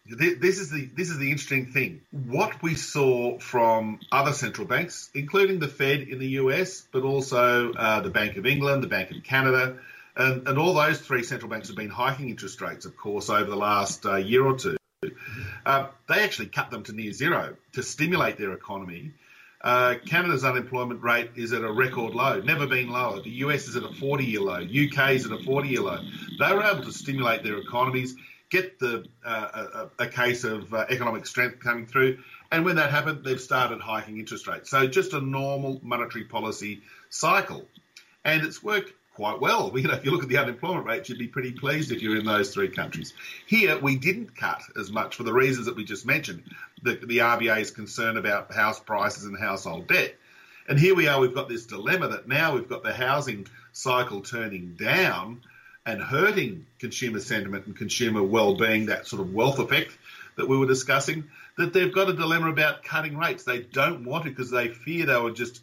this 0.06 0.58
is 0.58 0.70
the 0.70 0.88
this 0.94 1.10
is 1.10 1.18
the 1.18 1.30
interesting 1.30 1.66
thing. 1.72 2.02
What 2.10 2.62
we 2.62 2.74
saw 2.74 3.38
from 3.38 4.00
other 4.12 4.32
central 4.32 4.66
banks, 4.66 5.10
including 5.14 5.58
the 5.58 5.68
Fed 5.68 6.02
in 6.02 6.18
the 6.18 6.28
US, 6.40 6.86
but 6.92 7.02
also 7.02 7.72
uh, 7.72 8.00
the 8.00 8.10
Bank 8.10 8.36
of 8.36 8.46
England, 8.46 8.82
the 8.82 8.88
Bank 8.88 9.10
of 9.10 9.22
Canada, 9.24 9.78
and, 10.14 10.46
and, 10.46 10.58
all 10.58 10.74
those 10.74 11.00
three 11.00 11.22
central 11.22 11.50
banks 11.50 11.68
have 11.68 11.76
been 11.76 11.88
hiking 11.88 12.28
interest 12.28 12.60
rates, 12.60 12.84
of 12.84 12.96
course, 12.96 13.30
over 13.30 13.48
the 13.48 13.56
last 13.56 14.04
uh, 14.06 14.16
year 14.16 14.44
or 14.44 14.56
two. 14.56 14.76
Uh, 15.66 15.88
they 16.08 16.22
actually 16.22 16.48
cut 16.48 16.70
them 16.70 16.82
to 16.84 16.92
near 16.92 17.12
zero 17.12 17.56
to 17.72 17.82
stimulate 17.82 18.38
their 18.38 18.52
economy. 18.52 19.12
Uh, 19.62 19.94
Canada's 20.04 20.44
unemployment 20.44 21.02
rate 21.02 21.30
is 21.36 21.54
at 21.54 21.62
a 21.62 21.72
record 21.72 22.14
low, 22.14 22.38
never 22.40 22.66
been 22.66 22.90
lower. 22.90 23.22
The 23.22 23.30
US 23.30 23.66
is 23.66 23.76
at 23.76 23.82
a 23.82 23.94
40 23.94 24.24
year 24.24 24.40
low. 24.40 24.56
UK 24.56 25.12
is 25.12 25.24
at 25.24 25.32
a 25.32 25.42
40 25.42 25.68
year 25.68 25.80
low. 25.80 26.00
They 26.38 26.52
were 26.52 26.62
able 26.62 26.84
to 26.84 26.92
stimulate 26.92 27.42
their 27.42 27.56
economies, 27.56 28.14
get 28.50 28.78
the 28.78 29.06
uh, 29.24 29.88
a, 29.98 30.04
a, 30.04 30.08
case 30.08 30.44
of 30.44 30.72
uh, 30.74 30.84
economic 30.90 31.24
strength 31.24 31.60
coming 31.60 31.86
through, 31.86 32.18
and 32.52 32.66
when 32.66 32.76
that 32.76 32.90
happened, 32.90 33.24
they've 33.24 33.40
started 33.40 33.80
hiking 33.80 34.18
interest 34.18 34.46
rates. 34.46 34.68
So 34.68 34.86
just 34.86 35.14
a 35.14 35.20
normal 35.20 35.80
monetary 35.82 36.24
policy 36.24 36.82
cycle, 37.08 37.66
and 38.22 38.44
it's 38.44 38.62
worked 38.62 38.92
quite 39.14 39.40
well. 39.40 39.72
You 39.84 39.88
know, 39.88 39.94
if 39.94 40.04
you 40.04 40.10
look 40.10 40.22
at 40.22 40.28
the 40.28 40.38
unemployment 40.38 40.86
rate, 40.86 41.08
you'd 41.08 41.18
be 41.18 41.28
pretty 41.28 41.52
pleased 41.52 41.92
if 41.92 42.02
you're 42.02 42.18
in 42.18 42.24
those 42.24 42.52
three 42.52 42.68
countries. 42.68 43.14
Here, 43.46 43.78
we 43.78 43.96
didn't 43.96 44.36
cut 44.36 44.62
as 44.78 44.90
much 44.90 45.16
for 45.16 45.22
the 45.22 45.32
reasons 45.32 45.66
that 45.66 45.76
we 45.76 45.84
just 45.84 46.06
mentioned. 46.06 46.42
The, 46.82 46.94
the 46.94 47.18
RBA 47.18 47.60
is 47.60 47.70
concerned 47.70 48.18
about 48.18 48.52
house 48.52 48.80
prices 48.80 49.24
and 49.24 49.38
household 49.38 49.88
debt. 49.88 50.14
And 50.68 50.78
here 50.78 50.94
we 50.94 51.08
are, 51.08 51.20
we've 51.20 51.34
got 51.34 51.48
this 51.48 51.66
dilemma 51.66 52.08
that 52.08 52.26
now 52.26 52.54
we've 52.54 52.68
got 52.68 52.82
the 52.82 52.92
housing 52.94 53.46
cycle 53.72 54.22
turning 54.22 54.74
down 54.74 55.42
and 55.84 56.00
hurting 56.00 56.66
consumer 56.78 57.20
sentiment 57.20 57.66
and 57.66 57.76
consumer 57.76 58.22
well-being, 58.22 58.86
that 58.86 59.06
sort 59.06 59.20
of 59.20 59.34
wealth 59.34 59.58
effect 59.58 59.96
that 60.36 60.48
we 60.48 60.56
were 60.56 60.66
discussing, 60.66 61.24
that 61.58 61.72
they've 61.72 61.94
got 61.94 62.08
a 62.08 62.14
dilemma 62.14 62.48
about 62.48 62.82
cutting 62.82 63.16
rates. 63.16 63.44
They 63.44 63.60
don't 63.60 64.04
want 64.04 64.24
to 64.24 64.30
because 64.30 64.50
they 64.50 64.68
fear 64.68 65.06
they 65.06 65.20
would 65.20 65.36
just 65.36 65.60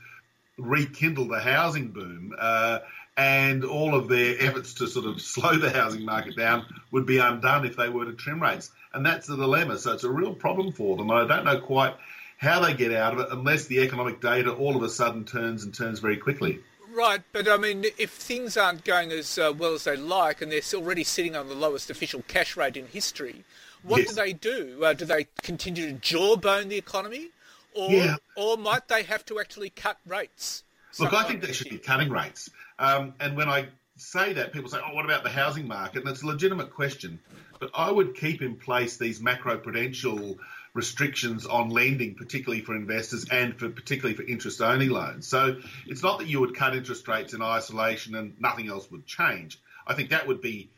rekindle 0.58 1.28
the 1.28 1.40
housing 1.40 1.90
boom. 1.90 2.34
Uh, 2.38 2.80
and 3.18 3.64
all 3.64 3.96
of 3.96 4.08
their 4.08 4.36
efforts 4.40 4.76
to 4.76 4.88
sort 4.88 5.06
of 5.06 5.22
slow 5.22 5.58
the 5.58 5.70
housing 5.70 6.06
market 6.06 6.36
down 6.36 6.66
would 6.92 7.06
be 7.06 7.18
undone 7.20 7.66
if 7.66 7.76
they 7.76 7.90
were 7.90 8.06
to 8.06 8.14
trim 8.14 8.42
rates. 8.42 8.72
And 8.94 9.06
that's 9.06 9.28
the 9.28 9.38
dilemma. 9.38 9.78
So 9.78 9.94
it's 9.94 10.04
a 10.04 10.10
real 10.10 10.34
problem 10.34 10.72
for 10.74 10.98
them. 10.98 11.12
I 11.12 11.26
don't 11.26 11.46
know 11.46 11.60
quite 11.60 11.96
how 12.38 12.60
they 12.60 12.74
get 12.74 12.94
out 12.94 13.14
of 13.14 13.20
it 13.20 13.28
unless 13.32 13.66
the 13.66 13.82
economic 13.82 14.20
data 14.20 14.52
all 14.52 14.76
of 14.76 14.84
a 14.84 14.90
sudden 14.90 15.24
turns 15.26 15.64
and 15.64 15.74
turns 15.74 16.00
very 16.00 16.18
quickly. 16.18 16.60
Right, 16.94 17.22
but 17.32 17.48
I 17.48 17.56
mean, 17.56 17.86
if 17.98 18.12
things 18.12 18.58
aren't 18.58 18.84
going 18.84 19.12
as 19.12 19.38
uh, 19.38 19.54
well 19.58 19.76
as 19.76 19.86
they 19.86 19.96
like 19.96 20.42
and 20.42 20.52
they're 20.52 20.62
already 20.74 21.06
sitting 21.06 21.38
on 21.38 21.48
the 21.48 21.56
lowest 21.56 21.90
official 21.90 22.22
cash 22.28 22.58
rate 22.58 22.76
in 22.76 22.88
history, 22.88 23.46
what 23.84 24.00
yes. 24.00 24.10
do 24.10 24.16
they 24.16 24.34
do? 24.34 24.84
Uh, 24.84 24.94
do 24.94 25.06
they 25.06 25.28
continue 25.42 25.88
to 25.88 25.94
jawbone 25.94 26.68
the 26.68 26.78
economy? 26.78 27.30
Or, 27.74 27.90
yeah. 27.90 28.16
or 28.36 28.58
might 28.58 28.90
they 28.90 29.04
have 29.04 29.26
to 29.28 29.40
actually 29.40 29.70
cut 29.70 29.98
rates? 30.06 30.64
Look, 31.00 31.14
I 31.14 31.24
think 31.24 31.42
they 31.42 31.54
should 31.54 31.70
be 31.70 31.78
cutting 31.78 32.10
rates. 32.10 32.50
Um, 32.82 33.14
and 33.20 33.38
when 33.38 33.48
I 33.48 33.68
say 33.96 34.34
that, 34.34 34.52
people 34.52 34.70
say, 34.70 34.80
oh, 34.84 34.96
what 34.96 35.06
about 35.06 35.24
the 35.24 35.30
housing 35.30 35.68
market? 35.68 36.00
And 36.00 36.10
it's 36.10 36.24
a 36.24 36.28
legitimate 36.28 36.74
question. 36.74 37.20
But 37.60 37.70
I 37.76 37.92
would 37.92 38.16
keep 38.16 38.42
in 38.42 38.56
place 38.56 38.98
these 38.98 39.20
macroprudential 39.20 40.40
restrictions 40.74 41.46
on 41.46 41.70
lending, 41.70 42.16
particularly 42.16 42.64
for 42.64 42.76
investors 42.76 43.28
and 43.30 43.58
for 43.60 43.70
particularly 43.70 44.16
for 44.16 44.24
interest 44.24 44.62
only 44.62 44.90
loans. 44.90 45.28
So 45.28 45.58
it's 45.86 46.02
not 46.02 46.18
that 46.20 46.28
you 46.28 46.40
would 46.40 46.56
cut 46.56 46.76
interest 46.76 47.08
rates 47.08 47.34
in 47.34 47.44
isolation 47.44 48.16
and 48.16 48.34
nothing 48.40 48.68
else 48.68 48.90
would 48.90 49.06
change. 49.06 49.60
I 49.86 49.94
think 49.94 50.10
that 50.10 50.28
would 50.28 50.42
be 50.42 50.72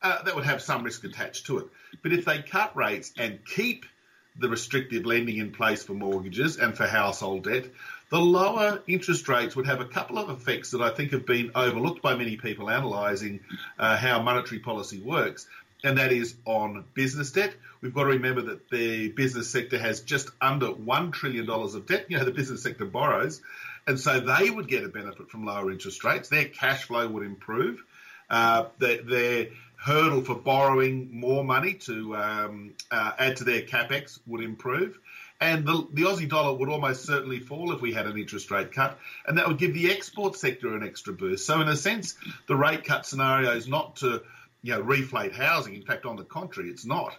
uh, 0.00 0.22
that 0.22 0.34
would 0.34 0.44
have 0.44 0.62
some 0.62 0.84
risk 0.84 1.04
attached 1.04 1.46
to 1.46 1.58
it. 1.58 1.66
But 2.02 2.12
if 2.12 2.24
they 2.24 2.40
cut 2.40 2.76
rates 2.76 3.12
and 3.18 3.44
keep 3.44 3.84
the 4.38 4.48
restrictive 4.48 5.06
lending 5.06 5.38
in 5.38 5.52
place 5.52 5.82
for 5.82 5.94
mortgages 5.94 6.56
and 6.56 6.76
for 6.76 6.86
household 6.86 7.44
debt, 7.44 7.66
the 8.14 8.20
lower 8.20 8.80
interest 8.86 9.28
rates 9.28 9.56
would 9.56 9.66
have 9.66 9.80
a 9.80 9.84
couple 9.84 10.20
of 10.20 10.30
effects 10.30 10.70
that 10.70 10.80
I 10.80 10.90
think 10.90 11.10
have 11.10 11.26
been 11.26 11.50
overlooked 11.56 12.00
by 12.00 12.14
many 12.14 12.36
people 12.36 12.68
analysing 12.68 13.40
uh, 13.76 13.96
how 13.96 14.22
monetary 14.22 14.60
policy 14.60 15.00
works, 15.00 15.48
and 15.82 15.98
that 15.98 16.12
is 16.12 16.36
on 16.44 16.84
business 16.94 17.32
debt. 17.32 17.52
We've 17.80 17.92
got 17.92 18.04
to 18.04 18.10
remember 18.10 18.42
that 18.42 18.70
the 18.70 19.08
business 19.08 19.50
sector 19.50 19.80
has 19.80 20.02
just 20.02 20.30
under 20.40 20.68
$1 20.68 21.12
trillion 21.12 21.50
of 21.50 21.86
debt. 21.86 22.06
You 22.08 22.18
know, 22.18 22.24
the 22.24 22.30
business 22.30 22.62
sector 22.62 22.84
borrows, 22.84 23.42
and 23.88 23.98
so 23.98 24.20
they 24.20 24.48
would 24.48 24.68
get 24.68 24.84
a 24.84 24.88
benefit 24.88 25.28
from 25.28 25.44
lower 25.44 25.72
interest 25.72 26.04
rates. 26.04 26.28
Their 26.28 26.44
cash 26.44 26.84
flow 26.84 27.08
would 27.08 27.26
improve. 27.26 27.82
Uh, 28.30 28.66
their, 28.78 29.02
their, 29.02 29.46
hurdle 29.76 30.22
for 30.22 30.34
borrowing 30.34 31.10
more 31.12 31.44
money 31.44 31.74
to 31.74 32.16
um, 32.16 32.72
uh, 32.90 33.12
add 33.18 33.36
to 33.36 33.44
their 33.44 33.60
capex 33.60 34.18
would 34.26 34.42
improve. 34.42 34.98
And 35.40 35.66
the, 35.66 35.86
the 35.92 36.02
Aussie 36.02 36.28
dollar 36.28 36.56
would 36.56 36.68
almost 36.68 37.04
certainly 37.04 37.40
fall 37.40 37.72
if 37.72 37.80
we 37.80 37.92
had 37.92 38.06
an 38.06 38.16
interest 38.16 38.50
rate 38.50 38.72
cut, 38.72 38.98
and 39.26 39.36
that 39.36 39.48
would 39.48 39.58
give 39.58 39.74
the 39.74 39.90
export 39.90 40.36
sector 40.36 40.74
an 40.76 40.84
extra 40.84 41.12
boost. 41.12 41.44
So, 41.44 41.60
in 41.60 41.68
a 41.68 41.76
sense, 41.76 42.14
the 42.46 42.56
rate 42.56 42.84
cut 42.84 43.04
scenario 43.04 43.50
is 43.50 43.68
not 43.68 43.96
to 43.96 44.22
you 44.62 44.72
know, 44.72 44.82
reflate 44.82 45.32
housing. 45.32 45.74
In 45.74 45.82
fact, 45.82 46.06
on 46.06 46.16
the 46.16 46.24
contrary, 46.24 46.70
it's 46.70 46.86
not. 46.86 47.14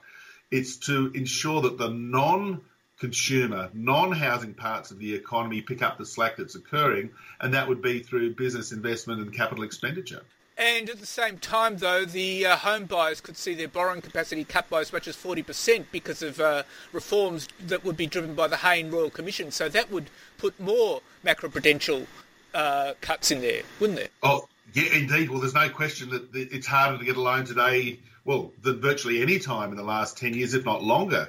It's 0.49 0.77
to 0.87 1.11
ensure 1.13 1.61
that 1.61 1.77
the 1.77 1.89
non 1.89 2.61
consumer, 2.99 3.69
non 3.73 4.11
housing 4.11 4.53
parts 4.53 4.91
of 4.91 4.99
the 4.99 5.13
economy 5.13 5.61
pick 5.61 5.81
up 5.81 5.97
the 5.97 6.05
slack 6.05 6.37
that's 6.37 6.55
occurring, 6.55 7.11
and 7.39 7.53
that 7.53 7.67
would 7.67 7.81
be 7.81 7.99
through 7.99 8.33
business 8.35 8.71
investment 8.71 9.21
and 9.21 9.33
capital 9.33 9.63
expenditure. 9.63 10.21
And 10.57 10.89
at 10.89 10.99
the 10.99 11.05
same 11.05 11.37
time, 11.37 11.77
though, 11.77 12.05
the 12.05 12.45
uh, 12.45 12.55
home 12.55 12.85
buyers 12.85 13.19
could 13.19 13.35
see 13.35 13.55
their 13.55 13.67
borrowing 13.67 14.01
capacity 14.01 14.45
cut 14.45 14.69
by 14.69 14.79
as 14.79 14.93
much 14.93 15.05
as 15.07 15.15
40% 15.15 15.85
because 15.91 16.21
of 16.21 16.39
uh, 16.39 16.63
reforms 16.93 17.49
that 17.67 17.83
would 17.83 17.97
be 17.97 18.07
driven 18.07 18.35
by 18.35 18.47
the 18.47 18.57
Hayne 18.57 18.89
Royal 18.89 19.09
Commission. 19.09 19.51
So 19.51 19.67
that 19.67 19.91
would 19.91 20.09
put 20.37 20.57
more 20.57 21.01
macroprudential 21.25 22.07
uh, 22.53 22.93
cuts 23.01 23.31
in 23.31 23.41
there, 23.41 23.63
wouldn't 23.81 23.99
it? 23.99 24.11
Oh, 24.23 24.47
yeah, 24.73 24.93
indeed. 24.93 25.29
Well, 25.29 25.41
there's 25.41 25.53
no 25.53 25.69
question 25.69 26.09
that 26.11 26.29
it's 26.33 26.67
harder 26.67 26.97
to 26.97 27.03
get 27.03 27.17
a 27.17 27.21
loan 27.21 27.43
today, 27.43 27.99
well, 28.23 28.53
than 28.61 28.79
virtually 28.79 29.21
any 29.21 29.39
time 29.39 29.71
in 29.71 29.75
the 29.75 29.83
last 29.83 30.17
10 30.17 30.33
years, 30.33 30.53
if 30.53 30.63
not 30.63 30.81
longer. 30.81 31.27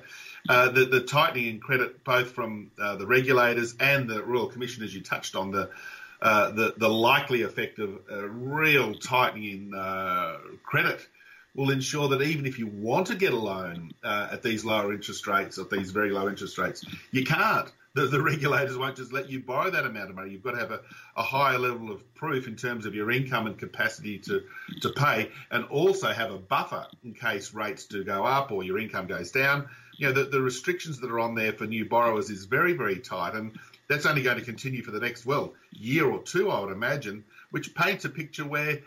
Uh, 0.49 0.69
the, 0.69 0.85
the, 0.85 1.01
tightening 1.01 1.49
in 1.49 1.59
credit, 1.59 2.05
both 2.05 2.31
from 2.31 2.71
uh, 2.81 2.95
the 2.95 3.07
regulators 3.07 3.75
and 3.81 4.09
the 4.09 4.23
Royal 4.23 4.47
Commission, 4.47 4.85
as 4.85 4.95
you 4.95 5.01
touched 5.01 5.35
on, 5.35 5.51
the 5.51 5.71
uh, 6.23 6.51
the 6.51 6.75
the 6.77 6.89
likely 6.89 7.43
effect 7.43 7.79
of 7.79 8.01
a 8.11 8.27
real 8.27 8.95
tightening 8.95 9.45
in 9.45 9.75
uh, 9.75 10.39
credit 10.63 11.07
will 11.57 11.71
ensure 11.71 12.09
that 12.09 12.23
even 12.23 12.47
if 12.47 12.59
you 12.59 12.67
want 12.67 13.07
to 13.09 13.15
get 13.15 13.33
a 13.33 13.37
loan 13.37 13.91
uh, 14.05 14.29
at 14.31 14.43
these 14.43 14.65
lower 14.65 14.93
interest 14.93 15.27
rates, 15.27 15.59
at 15.59 15.71
these 15.71 15.91
very 15.91 16.11
low 16.11 16.29
interest 16.29 16.59
rates, 16.59 16.85
you 17.11 17.25
can't. 17.25 17.73
The, 17.95 18.07
the, 18.07 18.21
regulators 18.21 18.77
won't 18.77 18.97
just 18.97 19.11
let 19.11 19.31
you 19.31 19.41
borrow 19.41 19.71
that 19.71 19.87
amount 19.87 20.11
of 20.11 20.17
money. 20.17 20.31
You've 20.31 20.43
got 20.43 20.51
to 20.51 20.59
have 20.59 20.71
a, 20.71 20.83
a 21.17 21.23
higher 21.23 21.59
level 21.59 21.91
of 21.91 22.15
proof 22.15 22.47
in 22.47 22.55
terms 22.55 22.85
of 22.85 22.95
your 22.95 23.11
income 23.11 23.47
and 23.47 23.59
capacity 23.59 24.19
to, 24.19 24.43
to 24.83 24.91
pay, 24.91 25.31
and 25.51 25.65
also 25.65 26.13
have 26.13 26.31
a 26.31 26.37
buffer 26.37 26.87
in 27.05 27.15
case 27.15 27.55
rates 27.55 27.87
do 27.87 28.05
go 28.05 28.23
up 28.23 28.53
or 28.53 28.63
your 28.63 28.79
income 28.79 29.07
goes 29.07 29.31
down. 29.31 29.71
You 29.97 30.09
know, 30.09 30.13
the, 30.13 30.25
the 30.25 30.43
restrictions 30.43 31.01
that 31.01 31.11
are 31.11 31.21
on 31.21 31.35
there 31.35 31.55
for 31.55 31.65
new 31.65 31.87
borrowers 31.87 32.29
is 32.29 32.45
very, 32.45 32.75
very 32.75 32.99
tight, 32.99 33.35
and 33.35 33.59
that's 33.89 34.07
only 34.07 34.23
going 34.23 34.39
to 34.39 34.45
continue 34.45 34.83
for 34.83 34.91
the 34.91 35.01
next, 35.01 35.27
well, 35.27 35.55
year 35.73 36.07
or 36.07 36.23
two, 36.23 36.51
I 36.51 36.61
would 36.61 36.73
imagine, 36.73 37.25
which 37.51 37.75
paints 37.75 38.05
a 38.05 38.09
picture 38.09 38.45
where 38.45 38.81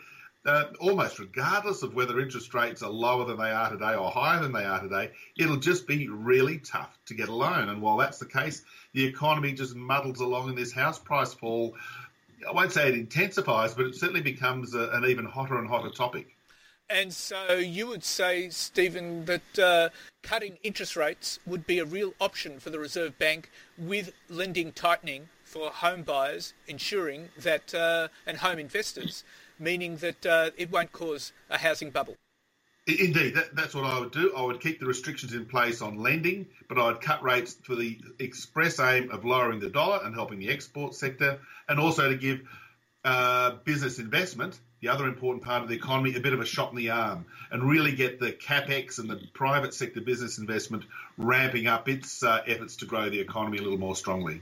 uh, 0.46 0.64
almost 0.80 1.18
regardless 1.18 1.82
of 1.82 1.94
whether 1.94 2.18
interest 2.18 2.54
rates 2.54 2.82
are 2.82 2.90
lower 2.90 3.26
than 3.26 3.36
they 3.36 3.50
are 3.50 3.70
today 3.70 3.94
or 3.94 4.10
higher 4.10 4.40
than 4.40 4.52
they 4.52 4.64
are 4.64 4.80
today, 4.80 5.10
it'll 5.38 5.56
just 5.56 5.86
be 5.86 6.08
really 6.08 6.58
tough 6.58 6.98
to 7.06 7.14
get 7.14 7.28
a 7.28 7.34
loan. 7.34 7.68
And 7.68 7.82
while 7.82 7.98
that's 7.98 8.18
the 8.18 8.26
case, 8.26 8.62
the 8.92 9.04
economy 9.04 9.52
just 9.52 9.74
muddles 9.74 10.20
along 10.20 10.48
in 10.48 10.54
this 10.54 10.72
house 10.72 10.98
price 10.98 11.34
fall. 11.34 11.76
I 12.48 12.52
won't 12.52 12.72
say 12.72 12.88
it 12.88 12.94
intensifies, 12.94 13.74
but 13.74 13.86
it 13.86 13.96
certainly 13.96 14.22
becomes 14.22 14.74
a, 14.74 14.88
an 14.90 15.04
even 15.04 15.26
hotter 15.26 15.58
and 15.58 15.68
hotter 15.68 15.90
topic. 15.90 16.34
And 16.90 17.14
so 17.14 17.54
you 17.54 17.86
would 17.86 18.02
say, 18.02 18.50
Stephen, 18.50 19.24
that 19.26 19.58
uh, 19.58 19.88
cutting 20.24 20.58
interest 20.64 20.96
rates 20.96 21.38
would 21.46 21.64
be 21.64 21.78
a 21.78 21.84
real 21.84 22.14
option 22.20 22.58
for 22.58 22.70
the 22.70 22.80
Reserve 22.80 23.16
Bank 23.16 23.48
with 23.78 24.12
lending 24.28 24.72
tightening 24.72 25.28
for 25.44 25.70
home 25.70 26.02
buyers, 26.02 26.52
ensuring 26.66 27.28
that, 27.38 27.72
uh, 27.72 28.08
and 28.26 28.38
home 28.38 28.58
investors, 28.58 29.22
meaning 29.58 29.96
that 29.98 30.26
uh, 30.26 30.50
it 30.56 30.72
won't 30.72 30.90
cause 30.90 31.32
a 31.48 31.58
housing 31.58 31.90
bubble. 31.90 32.16
Indeed, 32.88 33.34
that, 33.34 33.54
that's 33.54 33.74
what 33.74 33.84
I 33.84 34.00
would 34.00 34.10
do. 34.10 34.34
I 34.36 34.42
would 34.42 34.60
keep 34.60 34.80
the 34.80 34.86
restrictions 34.86 35.32
in 35.32 35.46
place 35.46 35.82
on 35.82 35.96
lending, 35.96 36.48
but 36.68 36.76
I'd 36.76 37.00
cut 37.00 37.22
rates 37.22 37.56
for 37.62 37.76
the 37.76 38.00
express 38.18 38.80
aim 38.80 39.10
of 39.12 39.24
lowering 39.24 39.60
the 39.60 39.70
dollar 39.70 40.00
and 40.04 40.12
helping 40.12 40.40
the 40.40 40.48
export 40.48 40.96
sector, 40.96 41.38
and 41.68 41.78
also 41.78 42.08
to 42.08 42.16
give 42.16 42.40
uh, 43.04 43.52
business 43.64 44.00
investment, 44.00 44.58
the 44.80 44.88
other 44.88 45.06
important 45.06 45.44
part 45.44 45.62
of 45.62 45.68
the 45.68 45.74
economy, 45.74 46.14
a 46.16 46.20
bit 46.20 46.32
of 46.32 46.40
a 46.40 46.46
shot 46.46 46.70
in 46.70 46.76
the 46.76 46.90
arm, 46.90 47.26
and 47.50 47.62
really 47.62 47.92
get 47.92 48.18
the 48.18 48.32
capex 48.32 48.98
and 48.98 49.08
the 49.08 49.20
private 49.34 49.74
sector 49.74 50.00
business 50.00 50.38
investment 50.38 50.84
ramping 51.18 51.66
up 51.66 51.88
its 51.88 52.22
uh, 52.22 52.40
efforts 52.46 52.76
to 52.76 52.86
grow 52.86 53.10
the 53.10 53.20
economy 53.20 53.58
a 53.58 53.62
little 53.62 53.78
more 53.78 53.96
strongly. 53.96 54.40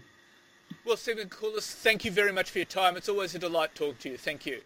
Well, 0.84 0.96
Stephen 0.96 1.28
Koulis, 1.28 1.72
thank 1.72 2.04
you 2.04 2.10
very 2.10 2.32
much 2.32 2.50
for 2.50 2.58
your 2.58 2.66
time. 2.66 2.96
It's 2.96 3.08
always 3.08 3.34
a 3.34 3.38
delight 3.38 3.74
talking 3.74 3.96
to 4.00 4.10
you. 4.10 4.16
Thank 4.18 4.46
you. 4.46 4.60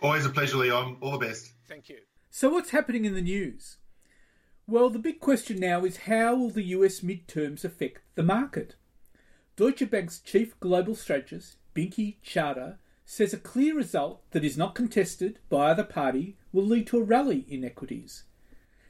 Always 0.00 0.26
a 0.26 0.30
pleasure, 0.30 0.56
Leon. 0.56 0.96
All 1.00 1.12
the 1.12 1.26
best. 1.26 1.52
Thank 1.68 1.88
you. 1.88 1.98
So, 2.30 2.50
what's 2.50 2.70
happening 2.70 3.04
in 3.04 3.14
the 3.14 3.22
news? 3.22 3.78
Well, 4.66 4.90
the 4.90 4.98
big 4.98 5.20
question 5.20 5.58
now 5.60 5.84
is 5.84 5.98
how 5.98 6.36
will 6.36 6.50
the 6.50 6.62
US 6.64 7.00
midterms 7.00 7.64
affect 7.64 8.02
the 8.14 8.22
market? 8.22 8.74
Deutsche 9.56 9.90
Bank's 9.90 10.20
chief 10.20 10.58
global 10.60 10.94
strategist, 10.94 11.56
Binky 11.74 12.16
Chadha, 12.24 12.76
says 13.10 13.32
a 13.32 13.38
clear 13.38 13.74
result 13.74 14.20
that 14.32 14.44
is 14.44 14.58
not 14.58 14.74
contested 14.74 15.38
by 15.48 15.70
either 15.70 15.82
party 15.82 16.36
will 16.52 16.62
lead 16.62 16.86
to 16.86 16.98
a 16.98 17.02
rally 17.02 17.46
in 17.48 17.64
equities. 17.64 18.24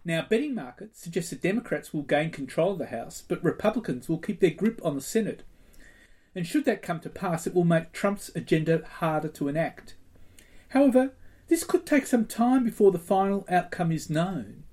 Now, 0.05 0.27
betting 0.29 0.57
markets 0.57 1.01
suggest 1.01 1.31
that 1.31 1.41
Democrats 1.41 1.95
will 1.95 2.03
gain 2.03 2.31
control 2.31 2.73
of 2.73 2.79
the 2.79 2.87
House, 2.87 3.23
but 3.27 3.43
Republicans 3.45 4.09
will 4.09 4.19
keep 4.19 4.41
their 4.41 4.51
grip 4.51 4.81
on 4.85 4.97
the 4.97 5.01
Senate. 5.01 5.45
And 6.35 6.45
should 6.45 6.65
that 6.65 6.83
come 6.83 6.99
to 7.01 7.09
pass, 7.09 7.47
it 7.47 7.55
will 7.55 7.63
make 7.63 7.93
Trump's 7.93 8.29
agenda 8.35 8.83
harder 8.85 9.29
to 9.29 9.47
enact. 9.47 9.95
However, 10.71 11.13
this 11.47 11.63
could 11.63 11.87
take 11.87 12.05
some 12.05 12.27
time 12.27 12.65
before 12.65 12.91
the 12.91 12.99
final 12.99 13.47
outcome 13.49 13.93
is 13.93 14.11
known, 14.11 14.65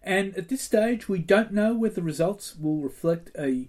and 0.00 0.32
at 0.36 0.48
this 0.48 0.62
stage 0.62 1.08
we 1.08 1.18
don't 1.18 1.52
know 1.52 1.74
whether 1.74 1.96
the 1.96 2.02
results 2.02 2.54
will 2.56 2.76
reflect 2.76 3.32
a 3.36 3.68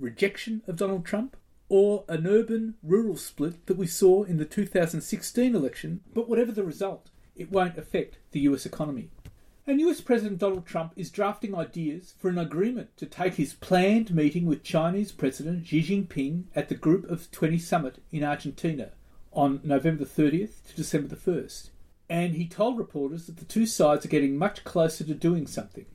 rejection 0.00 0.62
of 0.66 0.74
Donald 0.74 1.06
Trump 1.06 1.36
or 1.68 2.04
an 2.08 2.26
urban 2.26 2.74
rural 2.82 3.16
split 3.16 3.66
that 3.66 3.76
we 3.76 3.86
saw 3.86 4.22
in 4.22 4.36
the 4.36 4.44
2016 4.44 5.54
election, 5.54 6.00
but 6.12 6.28
whatever 6.28 6.52
the 6.52 6.64
result, 6.64 7.10
it 7.36 7.50
won't 7.50 7.78
affect 7.78 8.18
the 8.32 8.40
US 8.40 8.66
economy. 8.66 9.10
And 9.66 9.80
US 9.80 10.02
President 10.02 10.38
Donald 10.38 10.66
Trump 10.66 10.92
is 10.94 11.10
drafting 11.10 11.54
ideas 11.54 12.14
for 12.18 12.28
an 12.28 12.38
agreement 12.38 12.94
to 12.98 13.06
take 13.06 13.34
his 13.34 13.54
planned 13.54 14.14
meeting 14.14 14.44
with 14.44 14.62
Chinese 14.62 15.10
President 15.10 15.66
Xi 15.66 15.82
Jinping 15.82 16.44
at 16.54 16.68
the 16.68 16.74
Group 16.74 17.10
of 17.10 17.30
20 17.30 17.58
summit 17.58 18.02
in 18.12 18.22
Argentina 18.22 18.90
on 19.32 19.60
November 19.64 20.04
30th 20.04 20.64
to 20.68 20.76
December 20.76 21.16
1st. 21.16 21.70
And 22.10 22.34
he 22.34 22.46
told 22.46 22.76
reporters 22.76 23.26
that 23.26 23.38
the 23.38 23.46
two 23.46 23.64
sides 23.64 24.04
are 24.04 24.10
getting 24.10 24.36
much 24.36 24.64
closer 24.64 25.02
to 25.04 25.14
doing 25.14 25.46
something. 25.46 25.86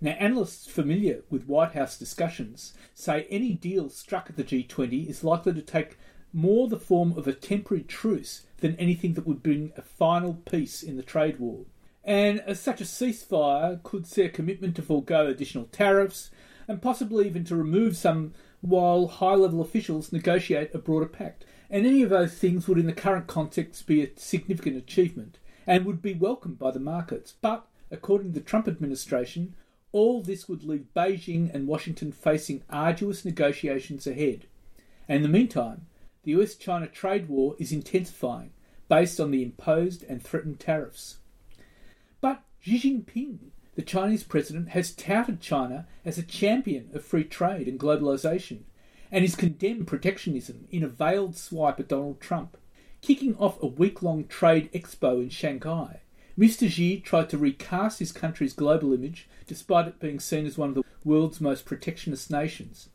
Now, 0.00 0.12
analysts 0.12 0.66
familiar 0.66 1.22
with 1.28 1.46
White 1.46 1.72
House 1.72 1.98
discussions 1.98 2.72
say 2.94 3.26
any 3.28 3.52
deal 3.52 3.90
struck 3.90 4.30
at 4.30 4.36
the 4.36 4.44
G20 4.44 5.08
is 5.08 5.22
likely 5.22 5.52
to 5.52 5.62
take 5.62 5.98
more 6.32 6.68
the 6.68 6.78
form 6.78 7.16
of 7.18 7.28
a 7.28 7.34
temporary 7.34 7.82
truce 7.82 8.46
than 8.58 8.76
anything 8.76 9.14
that 9.14 9.26
would 9.26 9.42
bring 9.42 9.72
a 9.76 9.82
final 9.82 10.34
peace 10.50 10.82
in 10.82 10.96
the 10.96 11.02
trade 11.02 11.38
war. 11.38 11.66
And 12.02 12.40
as 12.40 12.60
such 12.60 12.80
a 12.80 12.84
ceasefire 12.84 13.82
could 13.82 14.06
see 14.06 14.22
a 14.22 14.30
commitment 14.30 14.74
to 14.76 14.82
forego 14.82 15.26
additional 15.26 15.66
tariffs 15.66 16.30
and 16.66 16.80
possibly 16.80 17.26
even 17.26 17.44
to 17.44 17.56
remove 17.56 17.96
some 17.96 18.32
while 18.62 19.06
high 19.06 19.34
level 19.34 19.60
officials 19.60 20.12
negotiate 20.12 20.74
a 20.74 20.78
broader 20.78 21.06
pact 21.06 21.44
and 21.70 21.86
any 21.86 22.02
of 22.02 22.10
those 22.10 22.34
things 22.34 22.66
would, 22.66 22.78
in 22.78 22.86
the 22.86 22.92
current 22.92 23.28
context, 23.28 23.86
be 23.86 24.02
a 24.02 24.10
significant 24.16 24.76
achievement 24.76 25.38
and 25.66 25.84
would 25.84 26.02
be 26.02 26.14
welcomed 26.14 26.58
by 26.58 26.70
the 26.72 26.80
markets. 26.80 27.34
But, 27.40 27.66
according 27.90 28.32
to 28.32 28.40
the 28.40 28.44
Trump 28.44 28.66
administration, 28.66 29.54
all 29.92 30.22
this 30.22 30.48
would 30.48 30.64
leave 30.64 30.86
Beijing 30.94 31.52
and 31.52 31.66
Washington 31.66 32.12
facing 32.12 32.62
arduous 32.70 33.24
negotiations 33.24 34.06
ahead. 34.06 34.46
And 35.08 35.16
in 35.16 35.22
the 35.22 35.28
meantime, 35.28 35.86
the 36.22 36.32
US 36.32 36.54
China 36.54 36.86
trade 36.86 37.28
war 37.28 37.56
is 37.58 37.72
intensifying 37.72 38.52
based 38.88 39.20
on 39.20 39.30
the 39.30 39.42
imposed 39.42 40.02
and 40.04 40.22
threatened 40.22 40.60
tariffs. 40.60 41.18
But 42.20 42.42
Xi 42.60 42.78
Jinping, 42.78 43.38
the 43.74 43.82
Chinese 43.82 44.24
president, 44.24 44.70
has 44.70 44.92
touted 44.92 45.40
China 45.40 45.86
as 46.04 46.18
a 46.18 46.22
champion 46.22 46.90
of 46.92 47.04
free 47.04 47.24
trade 47.24 47.66
and 47.68 47.78
globalization 47.78 48.60
and 49.10 49.22
has 49.22 49.34
condemned 49.34 49.86
protectionism 49.86 50.68
in 50.70 50.84
a 50.84 50.88
veiled 50.88 51.36
swipe 51.36 51.80
at 51.80 51.88
Donald 51.88 52.20
Trump. 52.20 52.56
Kicking 53.00 53.34
off 53.36 53.60
a 53.62 53.66
week 53.66 54.02
long 54.02 54.26
trade 54.26 54.70
expo 54.72 55.22
in 55.22 55.30
Shanghai, 55.30 56.00
Mr. 56.40 56.70
Xi 56.70 56.98
tried 57.00 57.28
to 57.28 57.36
recast 57.36 57.98
his 57.98 58.12
country's 58.12 58.54
global 58.54 58.94
image 58.94 59.28
despite 59.46 59.86
it 59.86 60.00
being 60.00 60.18
seen 60.18 60.46
as 60.46 60.56
one 60.56 60.70
of 60.70 60.74
the 60.74 60.84
world's 61.04 61.38
most 61.38 61.66
protectionist 61.66 62.30
nations. 62.30 62.88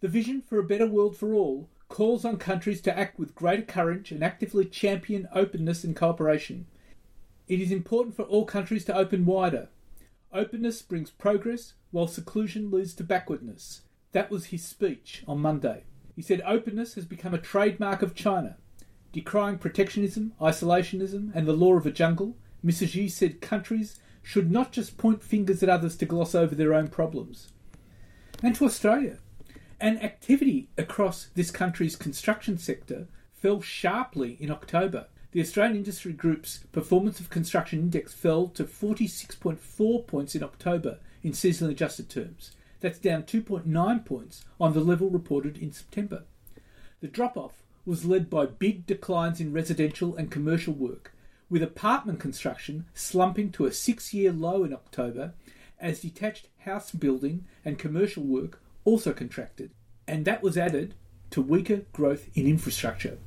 The 0.00 0.06
vision 0.06 0.40
for 0.40 0.60
a 0.60 0.64
better 0.64 0.86
world 0.86 1.16
for 1.16 1.34
all 1.34 1.68
calls 1.88 2.24
on 2.24 2.36
countries 2.36 2.80
to 2.82 2.96
act 2.96 3.18
with 3.18 3.34
greater 3.34 3.64
courage 3.64 4.12
and 4.12 4.22
actively 4.22 4.64
champion 4.64 5.26
openness 5.34 5.82
and 5.82 5.96
cooperation. 5.96 6.66
It 7.48 7.60
is 7.60 7.72
important 7.72 8.14
for 8.14 8.22
all 8.22 8.44
countries 8.44 8.84
to 8.84 8.96
open 8.96 9.26
wider. 9.26 9.70
Openness 10.32 10.80
brings 10.82 11.10
progress, 11.10 11.74
while 11.90 12.06
seclusion 12.06 12.70
leads 12.70 12.94
to 12.94 13.02
backwardness. 13.02 13.80
That 14.12 14.30
was 14.30 14.46
his 14.46 14.64
speech 14.64 15.24
on 15.26 15.40
Monday. 15.40 15.82
He 16.14 16.22
said 16.22 16.42
openness 16.46 16.94
has 16.94 17.06
become 17.06 17.34
a 17.34 17.38
trademark 17.38 18.02
of 18.02 18.14
China. 18.14 18.56
Decrying 19.12 19.58
protectionism, 19.58 20.32
isolationism, 20.40 21.32
and 21.34 21.48
the 21.48 21.52
law 21.52 21.74
of 21.74 21.82
the 21.82 21.90
jungle, 21.90 22.36
Mr. 22.64 22.88
Xi 22.88 23.08
said 23.08 23.40
countries 23.40 24.00
should 24.22 24.50
not 24.50 24.72
just 24.72 24.96
point 24.96 25.22
fingers 25.22 25.62
at 25.62 25.68
others 25.68 25.96
to 25.96 26.06
gloss 26.06 26.34
over 26.34 26.54
their 26.54 26.72
own 26.72 26.88
problems. 26.88 27.52
And 28.42 28.54
to 28.56 28.64
Australia. 28.64 29.18
And 29.80 30.02
activity 30.02 30.68
across 30.78 31.28
this 31.34 31.50
country's 31.50 31.96
construction 31.96 32.56
sector 32.56 33.08
fell 33.32 33.60
sharply 33.60 34.38
in 34.40 34.50
October. 34.50 35.08
The 35.32 35.40
Australian 35.40 35.76
Industry 35.76 36.12
Group's 36.12 36.60
Performance 36.72 37.20
of 37.20 37.28
Construction 37.28 37.80
Index 37.80 38.14
fell 38.14 38.48
to 38.48 38.64
46.4 38.64 40.06
points 40.06 40.34
in 40.34 40.42
October 40.42 41.00
in 41.24 41.32
seasonally 41.32 41.70
adjusted 41.70 42.08
terms, 42.08 42.52
that's 42.80 42.98
down 42.98 43.22
2.9 43.22 44.04
points 44.04 44.44
on 44.60 44.74
the 44.74 44.80
level 44.80 45.08
reported 45.08 45.56
in 45.56 45.72
September. 45.72 46.24
The 47.00 47.08
drop 47.08 47.36
off 47.36 47.62
was 47.86 48.04
led 48.04 48.28
by 48.28 48.46
big 48.46 48.86
declines 48.86 49.40
in 49.40 49.52
residential 49.52 50.14
and 50.16 50.30
commercial 50.30 50.74
work, 50.74 51.14
with 51.48 51.62
apartment 51.62 52.20
construction 52.20 52.86
slumping 52.94 53.50
to 53.52 53.66
a 53.66 53.72
six 53.72 54.12
year 54.14 54.32
low 54.32 54.64
in 54.64 54.72
October 54.72 55.34
as 55.78 56.00
detached 56.00 56.48
house 56.60 56.90
building 56.90 57.46
and 57.64 57.78
commercial 57.78 58.22
work 58.22 58.60
also 58.84 59.12
contracted, 59.12 59.70
and 60.06 60.24
that 60.24 60.42
was 60.42 60.56
added 60.56 60.94
to 61.30 61.42
weaker 61.42 61.82
growth 61.92 62.28
in 62.34 62.46
infrastructure. 62.46 63.18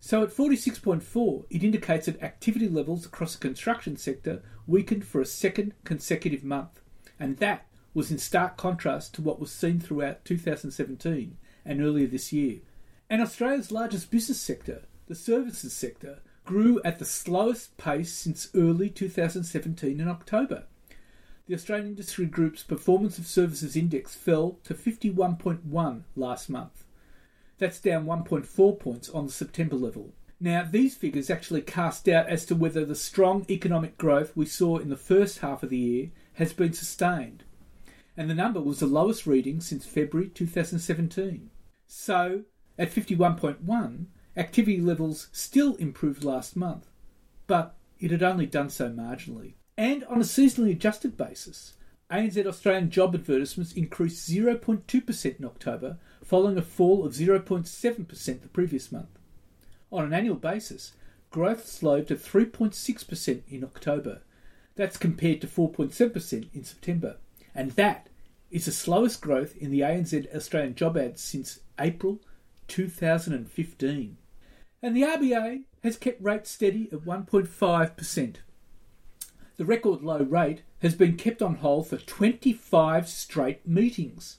So 0.00 0.24
at 0.24 0.30
46.4, 0.30 1.44
it 1.50 1.62
indicates 1.62 2.06
that 2.06 2.22
activity 2.22 2.68
levels 2.68 3.06
across 3.06 3.34
the 3.34 3.40
construction 3.40 3.96
sector 3.96 4.42
weakened 4.66 5.04
for 5.04 5.20
a 5.20 5.26
second 5.26 5.74
consecutive 5.84 6.42
month, 6.42 6.80
and 7.20 7.36
that 7.36 7.66
was 7.94 8.10
in 8.10 8.18
stark 8.18 8.56
contrast 8.56 9.14
to 9.14 9.22
what 9.22 9.38
was 9.38 9.52
seen 9.52 9.78
throughout 9.78 10.24
2017 10.24 11.36
and 11.64 11.80
earlier 11.80 12.06
this 12.06 12.32
year. 12.32 12.60
And 13.08 13.22
Australia's 13.22 13.70
largest 13.70 14.10
business 14.10 14.40
sector, 14.40 14.82
the 15.06 15.14
services 15.14 15.72
sector, 15.72 16.20
grew 16.44 16.80
at 16.84 16.98
the 16.98 17.04
slowest 17.04 17.76
pace 17.76 18.12
since 18.12 18.50
early 18.54 18.90
2017 18.90 20.00
in 20.00 20.08
October. 20.08 20.64
The 21.46 21.54
Australian 21.54 21.88
Industry 21.88 22.26
Group's 22.26 22.62
Performance 22.62 23.18
of 23.18 23.26
Services 23.26 23.76
Index 23.76 24.14
fell 24.14 24.58
to 24.64 24.74
51.1 24.74 26.02
last 26.16 26.48
month. 26.48 26.84
That's 27.58 27.80
down 27.80 28.06
1.4 28.06 28.78
points 28.78 29.08
on 29.10 29.26
the 29.26 29.32
September 29.32 29.76
level. 29.76 30.14
Now, 30.40 30.66
these 30.68 30.96
figures 30.96 31.30
actually 31.30 31.62
cast 31.62 32.06
doubt 32.06 32.28
as 32.28 32.44
to 32.46 32.56
whether 32.56 32.84
the 32.84 32.96
strong 32.96 33.46
economic 33.48 33.96
growth 33.96 34.32
we 34.36 34.46
saw 34.46 34.78
in 34.78 34.88
the 34.88 34.96
first 34.96 35.38
half 35.38 35.62
of 35.62 35.70
the 35.70 35.78
year 35.78 36.10
has 36.34 36.52
been 36.52 36.72
sustained. 36.72 37.44
And 38.16 38.28
the 38.28 38.34
number 38.34 38.60
was 38.60 38.80
the 38.80 38.86
lowest 38.86 39.26
reading 39.26 39.60
since 39.60 39.86
February 39.86 40.28
2017. 40.28 41.50
So, 41.86 42.42
at 42.78 42.90
51.1, 42.90 44.06
activity 44.36 44.80
levels 44.80 45.28
still 45.32 45.76
improved 45.76 46.24
last 46.24 46.56
month, 46.56 46.88
but 47.46 47.74
it 48.00 48.10
had 48.10 48.22
only 48.22 48.46
done 48.46 48.70
so 48.70 48.90
marginally. 48.90 49.54
And 49.76 50.04
on 50.04 50.18
a 50.18 50.24
seasonally 50.24 50.72
adjusted 50.72 51.16
basis, 51.16 51.74
ANZ 52.10 52.46
Australian 52.46 52.90
job 52.90 53.14
advertisements 53.14 53.72
increased 53.72 54.28
0.2% 54.30 55.38
in 55.38 55.44
October, 55.44 55.98
following 56.22 56.58
a 56.58 56.62
fall 56.62 57.06
of 57.06 57.12
0.7% 57.12 58.42
the 58.42 58.48
previous 58.48 58.92
month. 58.92 59.18
On 59.90 60.04
an 60.04 60.12
annual 60.12 60.36
basis, 60.36 60.92
growth 61.30 61.66
slowed 61.66 62.08
to 62.08 62.16
3.6% 62.16 63.42
in 63.48 63.64
October. 63.64 64.20
That's 64.76 64.96
compared 64.96 65.40
to 65.40 65.46
4.7% 65.46 66.48
in 66.54 66.64
September. 66.64 67.16
And 67.54 67.72
that 67.72 68.08
is 68.50 68.66
the 68.66 68.72
slowest 68.72 69.20
growth 69.20 69.56
in 69.56 69.70
the 69.70 69.80
ANZ 69.80 70.34
Australian 70.34 70.74
job 70.74 70.96
ads 70.96 71.22
since 71.22 71.60
April 71.78 72.20
2015. 72.68 74.16
And 74.82 74.96
the 74.96 75.02
RBA 75.02 75.62
has 75.84 75.96
kept 75.96 76.22
rates 76.22 76.50
steady 76.50 76.88
at 76.90 77.04
1.5%. 77.04 78.36
The 79.56 79.64
record 79.64 80.02
low 80.02 80.22
rate 80.22 80.62
has 80.80 80.96
been 80.96 81.16
kept 81.16 81.40
on 81.40 81.56
hold 81.56 81.86
for 81.86 81.98
25 81.98 83.08
straight 83.08 83.66
meetings. 83.66 84.38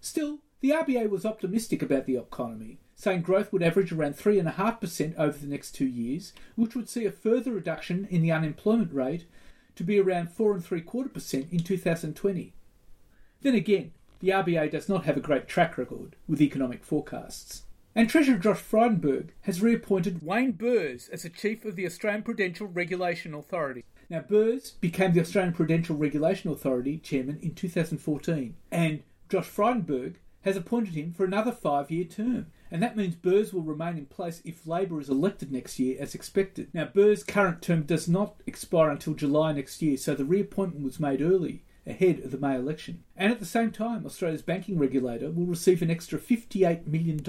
Still, 0.00 0.40
the 0.60 0.70
RBA 0.70 1.08
was 1.08 1.24
optimistic 1.24 1.80
about 1.80 2.04
the 2.04 2.16
economy, 2.16 2.78
saying 2.96 3.22
growth 3.22 3.50
would 3.52 3.62
average 3.62 3.92
around 3.92 4.18
3.5% 4.18 5.16
over 5.16 5.38
the 5.38 5.46
next 5.46 5.72
two 5.72 5.86
years, 5.86 6.34
which 6.54 6.74
would 6.74 6.88
see 6.88 7.06
a 7.06 7.12
further 7.12 7.52
reduction 7.52 8.06
in 8.10 8.20
the 8.20 8.32
unemployment 8.32 8.92
rate 8.92 9.24
to 9.76 9.84
be 9.84 9.98
around 9.98 10.28
4.75% 10.36 11.50
in 11.50 11.60
2020. 11.60 12.52
Then 13.40 13.54
again, 13.54 13.92
the 14.20 14.30
RBA 14.30 14.70
does 14.72 14.88
not 14.88 15.04
have 15.04 15.16
a 15.16 15.20
great 15.20 15.46
track 15.46 15.78
record 15.78 16.16
with 16.26 16.42
economic 16.42 16.84
forecasts. 16.84 17.62
And 17.98 18.08
Treasurer 18.08 18.38
Josh 18.38 18.60
Frydenberg 18.60 19.30
has 19.40 19.60
reappointed 19.60 20.22
Wayne 20.22 20.52
Byres 20.52 21.08
as 21.08 21.24
the 21.24 21.28
Chief 21.28 21.64
of 21.64 21.74
the 21.74 21.84
Australian 21.84 22.22
Prudential 22.22 22.68
Regulation 22.68 23.34
Authority. 23.34 23.84
Now, 24.08 24.20
Byres 24.20 24.74
became 24.80 25.12
the 25.12 25.20
Australian 25.20 25.52
Prudential 25.52 25.96
Regulation 25.96 26.48
Authority 26.48 26.98
Chairman 26.98 27.40
in 27.42 27.56
2014, 27.56 28.54
and 28.70 29.02
Josh 29.28 29.48
Frydenberg 29.48 30.14
has 30.42 30.56
appointed 30.56 30.94
him 30.94 31.12
for 31.12 31.24
another 31.24 31.50
five 31.50 31.90
year 31.90 32.04
term. 32.04 32.46
And 32.70 32.80
that 32.84 32.96
means 32.96 33.16
Byres 33.16 33.52
will 33.52 33.62
remain 33.62 33.98
in 33.98 34.06
place 34.06 34.42
if 34.44 34.64
Labor 34.64 35.00
is 35.00 35.08
elected 35.08 35.50
next 35.50 35.80
year 35.80 35.96
as 35.98 36.14
expected. 36.14 36.68
Now, 36.72 36.84
Byres' 36.84 37.24
current 37.24 37.62
term 37.62 37.82
does 37.82 38.06
not 38.06 38.36
expire 38.46 38.90
until 38.90 39.14
July 39.14 39.50
next 39.50 39.82
year, 39.82 39.96
so 39.96 40.14
the 40.14 40.24
reappointment 40.24 40.84
was 40.84 41.00
made 41.00 41.20
early 41.20 41.64
ahead 41.88 42.20
of 42.20 42.30
the 42.30 42.38
May 42.38 42.54
election. 42.54 43.02
And 43.16 43.32
at 43.32 43.40
the 43.40 43.46
same 43.46 43.70
time, 43.70 44.04
Australia's 44.04 44.42
banking 44.42 44.78
regulator 44.78 45.30
will 45.30 45.46
receive 45.46 45.82
an 45.82 45.90
extra 45.90 46.18
$58 46.18 46.86
million. 46.86 47.20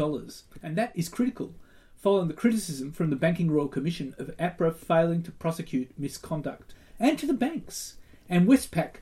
And 0.61 0.75
that 0.77 0.91
is 0.95 1.09
critical, 1.09 1.55
following 1.95 2.27
the 2.27 2.33
criticism 2.33 2.91
from 2.91 3.09
the 3.09 3.15
Banking 3.15 3.49
Royal 3.49 3.67
Commission 3.67 4.15
of 4.17 4.35
APRA 4.37 4.75
failing 4.75 5.23
to 5.23 5.31
prosecute 5.31 5.97
misconduct. 5.97 6.73
And 6.99 7.17
to 7.17 7.25
the 7.25 7.33
banks. 7.33 7.95
And 8.27 8.47
Westpac 8.47 8.95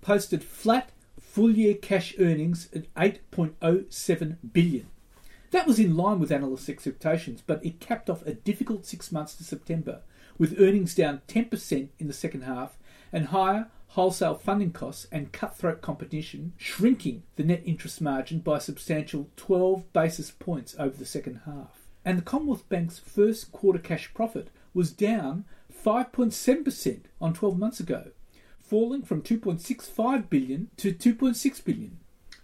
posted 0.00 0.42
flat 0.42 0.90
full 1.20 1.50
year 1.50 1.74
cash 1.74 2.14
earnings 2.18 2.68
at 2.74 2.92
8.07 2.94 4.36
billion. 4.52 4.86
That 5.50 5.66
was 5.66 5.78
in 5.78 5.96
line 5.96 6.18
with 6.18 6.32
analysts' 6.32 6.68
expectations, 6.68 7.42
but 7.46 7.64
it 7.64 7.78
capped 7.78 8.10
off 8.10 8.26
a 8.26 8.34
difficult 8.34 8.86
six 8.86 9.12
months 9.12 9.34
to 9.36 9.44
September, 9.44 10.00
with 10.36 10.60
earnings 10.60 10.94
down 10.94 11.22
10% 11.28 11.88
in 11.98 12.06
the 12.08 12.12
second 12.12 12.42
half 12.42 12.76
and 13.12 13.26
higher 13.26 13.68
wholesale 13.94 14.34
funding 14.34 14.72
costs 14.72 15.06
and 15.12 15.30
cutthroat 15.30 15.80
competition, 15.80 16.52
shrinking 16.56 17.22
the 17.36 17.44
net 17.44 17.62
interest 17.64 18.00
margin 18.00 18.40
by 18.40 18.58
substantial 18.58 19.30
12 19.36 19.92
basis 19.92 20.32
points 20.32 20.74
over 20.80 20.96
the 20.96 21.06
second 21.06 21.42
half. 21.46 21.86
And 22.04 22.18
the 22.18 22.22
Commonwealth 22.22 22.68
Bank's 22.68 22.98
first 22.98 23.52
quarter 23.52 23.78
cash 23.78 24.12
profit 24.12 24.50
was 24.74 24.90
down 24.90 25.44
5.7% 25.84 27.02
on 27.20 27.34
12 27.34 27.56
months 27.56 27.78
ago, 27.78 28.10
falling 28.58 29.02
from 29.02 29.22
2.65 29.22 30.28
billion 30.28 30.70
to 30.76 30.92
2.6 30.92 31.64
billion. 31.64 31.98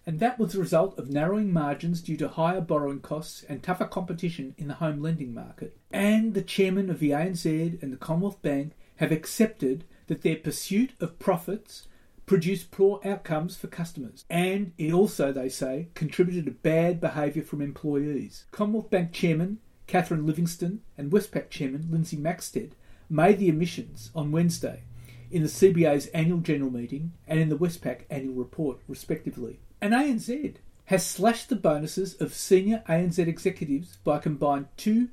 And 0.06 0.20
that 0.20 0.38
was 0.38 0.52
the 0.52 0.60
result 0.60 0.96
of 1.00 1.10
narrowing 1.10 1.52
margins 1.52 2.00
due 2.00 2.16
to 2.18 2.28
higher 2.28 2.60
borrowing 2.60 3.00
costs 3.00 3.44
and 3.48 3.60
tougher 3.60 3.86
competition 3.86 4.54
in 4.56 4.68
the 4.68 4.74
home 4.74 5.02
lending 5.02 5.34
market. 5.34 5.76
And 5.90 6.34
the 6.34 6.42
chairman 6.42 6.90
of 6.90 7.00
the 7.00 7.10
ANZ 7.10 7.82
and 7.82 7.92
the 7.92 7.96
Commonwealth 7.96 8.40
Bank 8.40 8.74
have 8.96 9.10
accepted 9.10 9.84
that 10.10 10.22
their 10.22 10.34
pursuit 10.34 10.90
of 10.98 11.20
profits 11.20 11.86
produced 12.26 12.72
poor 12.72 13.00
outcomes 13.04 13.56
for 13.56 13.68
customers. 13.68 14.24
And 14.28 14.72
it 14.76 14.92
also, 14.92 15.32
they 15.32 15.48
say, 15.48 15.86
contributed 15.94 16.46
to 16.46 16.50
bad 16.50 17.00
behaviour 17.00 17.44
from 17.44 17.62
employees. 17.62 18.44
Commonwealth 18.50 18.90
Bank 18.90 19.12
Chairman 19.12 19.60
Catherine 19.86 20.26
Livingstone 20.26 20.80
and 20.98 21.12
Westpac 21.12 21.48
Chairman 21.48 21.86
Lindsay 21.92 22.16
Maxsted 22.16 22.72
made 23.08 23.38
the 23.38 23.48
admissions 23.48 24.10
on 24.12 24.32
Wednesday 24.32 24.82
in 25.30 25.42
the 25.42 25.48
CBA's 25.48 26.08
annual 26.08 26.40
general 26.40 26.72
meeting 26.72 27.12
and 27.28 27.38
in 27.38 27.48
the 27.48 27.58
Westpac 27.58 28.00
annual 28.10 28.34
report, 28.34 28.78
respectively. 28.88 29.60
And 29.80 29.94
ANZ 29.94 30.56
has 30.86 31.06
slashed 31.06 31.50
the 31.50 31.56
bonuses 31.56 32.20
of 32.20 32.34
senior 32.34 32.82
ANZ 32.88 33.18
executives 33.18 33.98
by 34.02 34.18
combined 34.18 34.66
$2 34.76 35.10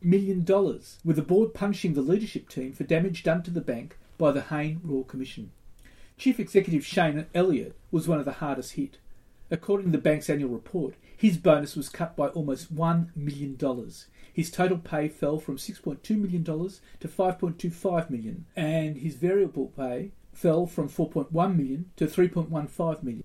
million, 0.00 0.44
with 1.04 1.16
the 1.16 1.22
board 1.22 1.54
punishing 1.54 1.94
the 1.94 2.02
leadership 2.02 2.48
team 2.48 2.72
for 2.72 2.84
damage 2.84 3.24
done 3.24 3.42
to 3.42 3.50
the 3.50 3.60
bank 3.60 3.98
by 4.18 4.32
the 4.32 4.42
Hayne 4.42 4.80
Royal 4.82 5.04
Commission. 5.04 5.52
Chief 6.18 6.40
Executive 6.40 6.84
Shayne 6.84 7.26
Elliott 7.34 7.76
was 7.90 8.08
one 8.08 8.18
of 8.18 8.24
the 8.24 8.32
hardest 8.32 8.72
hit. 8.72 8.98
According 9.50 9.86
to 9.86 9.92
the 9.92 10.02
bank's 10.02 10.28
annual 10.28 10.50
report, 10.50 10.94
his 11.16 11.38
bonus 11.38 11.74
was 11.76 11.88
cut 11.88 12.16
by 12.16 12.28
almost 12.28 12.74
$1 12.74 13.16
million. 13.16 13.56
His 14.32 14.50
total 14.50 14.78
pay 14.78 15.08
fell 15.08 15.38
from 15.38 15.56
$6.2 15.56 16.10
million 16.16 16.44
to 16.44 17.08
5.25 17.08 18.10
million, 18.10 18.44
and 18.54 18.98
his 18.98 19.14
variable 19.14 19.68
pay 19.68 20.10
fell 20.32 20.66
from 20.66 20.88
4.1 20.88 21.56
million 21.56 21.90
to 21.96 22.06
$3.15 22.06 23.02
million. 23.02 23.24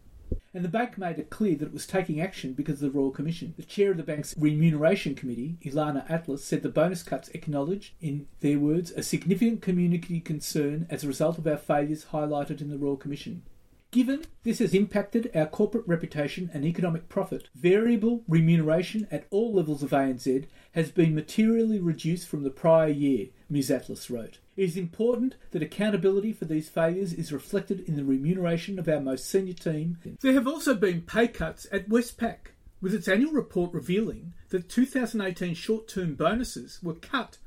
And 0.55 0.63
the 0.63 0.69
bank 0.69 0.99
made 0.99 1.17
it 1.17 1.31
clear 1.31 1.55
that 1.55 1.65
it 1.65 1.73
was 1.73 1.87
taking 1.87 2.21
action 2.21 2.53
because 2.53 2.75
of 2.75 2.93
the 2.93 2.99
Royal 2.99 3.09
Commission. 3.09 3.55
The 3.57 3.63
chair 3.63 3.89
of 3.89 3.97
the 3.97 4.03
bank's 4.03 4.35
Remuneration 4.37 5.15
Committee, 5.15 5.57
Ilana 5.65 6.07
Atlas, 6.09 6.45
said 6.45 6.61
the 6.61 6.69
bonus 6.69 7.01
cuts 7.01 7.29
acknowledge, 7.29 7.95
in 7.99 8.27
their 8.41 8.59
words, 8.59 8.91
a 8.91 9.01
significant 9.01 9.63
community 9.63 10.19
concern 10.19 10.85
as 10.91 11.03
a 11.03 11.07
result 11.07 11.39
of 11.39 11.47
our 11.47 11.57
failures 11.57 12.07
highlighted 12.11 12.61
in 12.61 12.69
the 12.69 12.77
Royal 12.77 12.97
Commission. 12.97 13.41
Given 13.89 14.25
this 14.43 14.59
has 14.59 14.73
impacted 14.73 15.29
our 15.35 15.45
corporate 15.45 15.87
reputation 15.87 16.49
and 16.53 16.65
economic 16.65 17.09
profit, 17.09 17.49
variable 17.55 18.23
remuneration 18.27 19.07
at 19.11 19.27
all 19.29 19.53
levels 19.53 19.83
of 19.83 19.91
ANZ 19.91 20.45
has 20.71 20.91
been 20.91 21.13
materially 21.13 21.79
reduced 21.79 22.27
from 22.27 22.43
the 22.43 22.49
prior 22.49 22.89
year, 22.89 23.27
Ms. 23.53 23.69
Atlas 23.69 24.09
wrote. 24.09 24.39
It 24.57 24.63
is 24.63 24.77
important 24.77 25.35
that 25.51 25.61
accountability 25.61 26.33
for 26.33 26.45
these 26.45 26.69
failures 26.69 27.13
is 27.13 27.31
reflected 27.31 27.81
in 27.81 27.95
the 27.95 28.03
remuneration 28.03 28.79
of 28.79 28.89
our 28.89 28.99
most 28.99 29.29
senior 29.29 29.53
team. 29.53 29.99
There 30.21 30.33
have 30.33 30.47
also 30.47 30.73
been 30.73 31.03
pay 31.03 31.27
cuts 31.27 31.67
at 31.71 31.87
Westpac, 31.87 32.47
with 32.81 32.95
its 32.95 33.07
annual 33.07 33.31
report 33.31 33.71
revealing 33.71 34.33
that 34.49 34.69
2018 34.69 35.53
short 35.53 35.87
term 35.87 36.15
bonuses 36.15 36.79
were 36.81 36.95
cut 36.95 37.37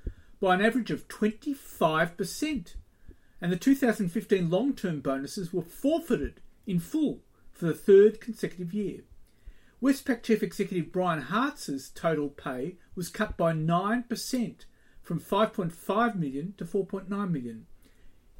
by 0.41 0.55
an 0.55 0.64
average 0.64 0.93
of 0.93 1.09
25% 1.09 2.74
and 3.41 3.53
the 3.53 3.57
2015 3.57 4.49
long 4.49 4.74
term 4.74 5.01
bonuses 5.01 5.53
were 5.53 5.62
forfeited 5.62 6.41
in 6.68 6.78
full 6.78 7.20
for 7.53 7.66
the 7.66 7.74
third 7.74 8.20
consecutive 8.20 8.72
year. 8.72 9.01
Westpac 9.83 10.22
Chief 10.22 10.43
Executive 10.43 10.93
Brian 10.93 11.22
Hartzer's 11.22 11.91
total 11.91 12.28
pay 12.28 12.76
was 12.95 13.09
cut 13.09 13.37
by 13.37 13.53
9% 13.53 14.64
from 15.07 15.21
5.5 15.21 16.17
million 16.17 16.53
to 16.59 16.65
4.9 16.65 17.09
million. 17.31 17.67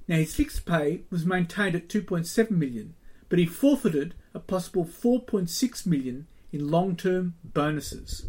Now 0.09 0.17
his 0.17 0.35
fixed 0.35 0.67
pay 0.67 1.03
was 1.11 1.25
maintained 1.25 1.77
at 1.77 1.89
2.7 1.89 2.51
million, 2.51 2.97
but 3.29 3.39
he 3.39 3.47
forfeited 3.47 4.15
a 4.35 4.41
possible 4.41 4.85
4.6 4.85 5.87
million 5.87 6.27
in 6.51 6.69
long-term 6.69 7.35
bonuses. 7.45 8.29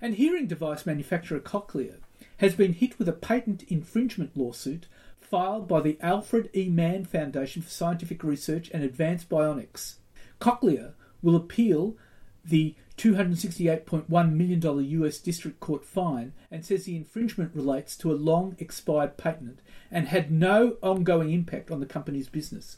And 0.00 0.14
hearing 0.14 0.46
device 0.46 0.86
manufacturer 0.86 1.40
Cochlear 1.40 1.98
has 2.38 2.54
been 2.54 2.72
hit 2.72 2.98
with 2.98 3.08
a 3.08 3.12
patent 3.12 3.64
infringement 3.64 4.34
lawsuit 4.34 4.86
filed 5.20 5.68
by 5.68 5.82
the 5.82 5.98
Alfred 6.00 6.48
E. 6.54 6.70
Mann 6.70 7.04
Foundation 7.04 7.60
for 7.60 7.70
Scientific 7.70 8.24
Research 8.24 8.70
and 8.72 8.82
Advanced 8.82 9.28
Bionics. 9.28 9.96
Cochlear 10.40 10.94
will 11.20 11.36
appeal 11.36 11.98
the 12.42 12.76
$268.1 12.96 14.32
million 14.32 14.90
US 15.02 15.18
District 15.18 15.58
Court 15.60 15.84
fine 15.84 16.32
and 16.50 16.64
says 16.64 16.84
the 16.84 16.96
infringement 16.96 17.54
relates 17.54 17.96
to 17.96 18.12
a 18.12 18.14
long 18.14 18.56
expired 18.58 19.16
patent 19.16 19.60
and 19.90 20.08
had 20.08 20.30
no 20.30 20.76
ongoing 20.82 21.32
impact 21.32 21.70
on 21.70 21.80
the 21.80 21.86
company's 21.86 22.28
business. 22.28 22.76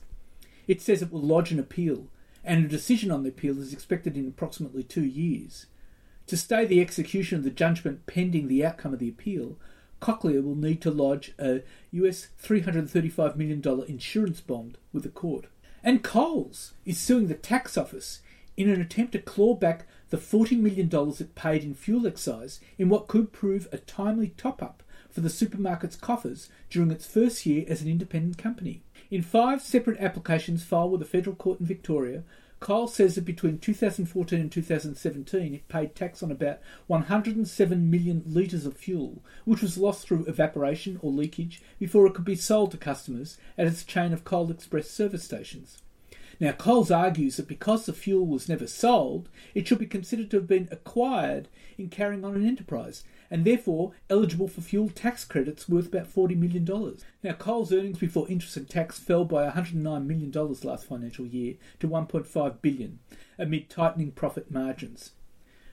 It 0.66 0.80
says 0.80 1.02
it 1.02 1.12
will 1.12 1.20
lodge 1.20 1.52
an 1.52 1.60
appeal, 1.60 2.08
and 2.44 2.64
a 2.64 2.68
decision 2.68 3.10
on 3.10 3.22
the 3.22 3.28
appeal 3.28 3.60
is 3.60 3.72
expected 3.72 4.16
in 4.16 4.26
approximately 4.26 4.82
two 4.82 5.04
years. 5.04 5.66
To 6.26 6.36
stay 6.36 6.64
the 6.64 6.80
execution 6.80 7.38
of 7.38 7.44
the 7.44 7.50
judgment 7.50 8.06
pending 8.06 8.48
the 8.48 8.64
outcome 8.64 8.92
of 8.92 8.98
the 8.98 9.08
appeal, 9.08 9.58
Cochlear 10.00 10.42
will 10.42 10.56
need 10.56 10.80
to 10.82 10.90
lodge 10.90 11.32
a 11.38 11.62
US 11.92 12.28
$335 12.42 13.36
million 13.36 13.62
insurance 13.88 14.40
bond 14.40 14.78
with 14.92 15.04
the 15.04 15.08
court. 15.08 15.46
And 15.82 16.02
Coles 16.02 16.72
is 16.84 16.98
suing 16.98 17.28
the 17.28 17.34
tax 17.34 17.78
office 17.78 18.20
in 18.56 18.68
an 18.68 18.80
attempt 18.80 19.12
to 19.12 19.18
claw 19.20 19.54
back 19.54 19.86
the 20.10 20.16
$40 20.16 20.58
million 20.58 20.88
it 21.18 21.34
paid 21.34 21.64
in 21.64 21.74
fuel 21.74 22.06
excise 22.06 22.60
in 22.78 22.88
what 22.88 23.08
could 23.08 23.32
prove 23.32 23.68
a 23.72 23.78
timely 23.78 24.28
top 24.36 24.62
up 24.62 24.82
for 25.10 25.20
the 25.20 25.28
supermarket's 25.28 25.96
coffers 25.96 26.48
during 26.70 26.90
its 26.90 27.06
first 27.06 27.46
year 27.46 27.64
as 27.68 27.82
an 27.82 27.88
independent 27.88 28.38
company. 28.38 28.82
In 29.10 29.22
five 29.22 29.62
separate 29.62 29.98
applications 29.98 30.62
filed 30.62 30.92
with 30.92 31.00
the 31.00 31.06
federal 31.06 31.34
court 31.34 31.60
in 31.60 31.66
Victoria, 31.66 32.22
Coles 32.58 32.94
says 32.94 33.14
that 33.14 33.24
between 33.24 33.58
2014 33.58 34.40
and 34.40 34.50
2017 34.50 35.54
it 35.54 35.68
paid 35.68 35.94
tax 35.94 36.22
on 36.22 36.30
about 36.30 36.58
107 36.86 37.90
million 37.90 38.22
litres 38.26 38.64
of 38.64 38.76
fuel, 38.76 39.22
which 39.44 39.60
was 39.60 39.76
lost 39.76 40.06
through 40.06 40.24
evaporation 40.24 40.98
or 41.02 41.12
leakage 41.12 41.62
before 41.78 42.06
it 42.06 42.14
could 42.14 42.24
be 42.24 42.34
sold 42.34 42.70
to 42.70 42.78
customers 42.78 43.36
at 43.58 43.66
its 43.66 43.84
chain 43.84 44.12
of 44.12 44.24
Coles 44.24 44.50
Express 44.50 44.90
service 44.90 45.24
stations. 45.24 45.82
Now, 46.38 46.52
Coles 46.52 46.90
argues 46.90 47.36
that 47.36 47.48
because 47.48 47.86
the 47.86 47.92
fuel 47.92 48.26
was 48.26 48.48
never 48.48 48.66
sold, 48.66 49.28
it 49.54 49.66
should 49.66 49.78
be 49.78 49.86
considered 49.86 50.30
to 50.30 50.36
have 50.36 50.46
been 50.46 50.68
acquired 50.70 51.48
in 51.78 51.88
carrying 51.88 52.24
on 52.24 52.34
an 52.34 52.46
enterprise, 52.46 53.04
and 53.30 53.44
therefore 53.44 53.92
eligible 54.10 54.48
for 54.48 54.60
fuel 54.60 54.88
tax 54.88 55.24
credits 55.24 55.68
worth 55.68 55.86
about 55.86 56.12
$40 56.12 56.36
million. 56.36 56.96
Now, 57.22 57.32
Coles' 57.32 57.72
earnings 57.72 57.98
before 57.98 58.28
interest 58.28 58.56
and 58.56 58.68
tax 58.68 58.98
fell 58.98 59.24
by 59.24 59.48
$109 59.48 60.06
million 60.06 60.30
last 60.62 60.86
financial 60.86 61.26
year 61.26 61.54
to 61.80 61.88
1.5 61.88 62.60
billion, 62.60 62.98
amid 63.38 63.70
tightening 63.70 64.12
profit 64.12 64.50
margins. 64.50 65.12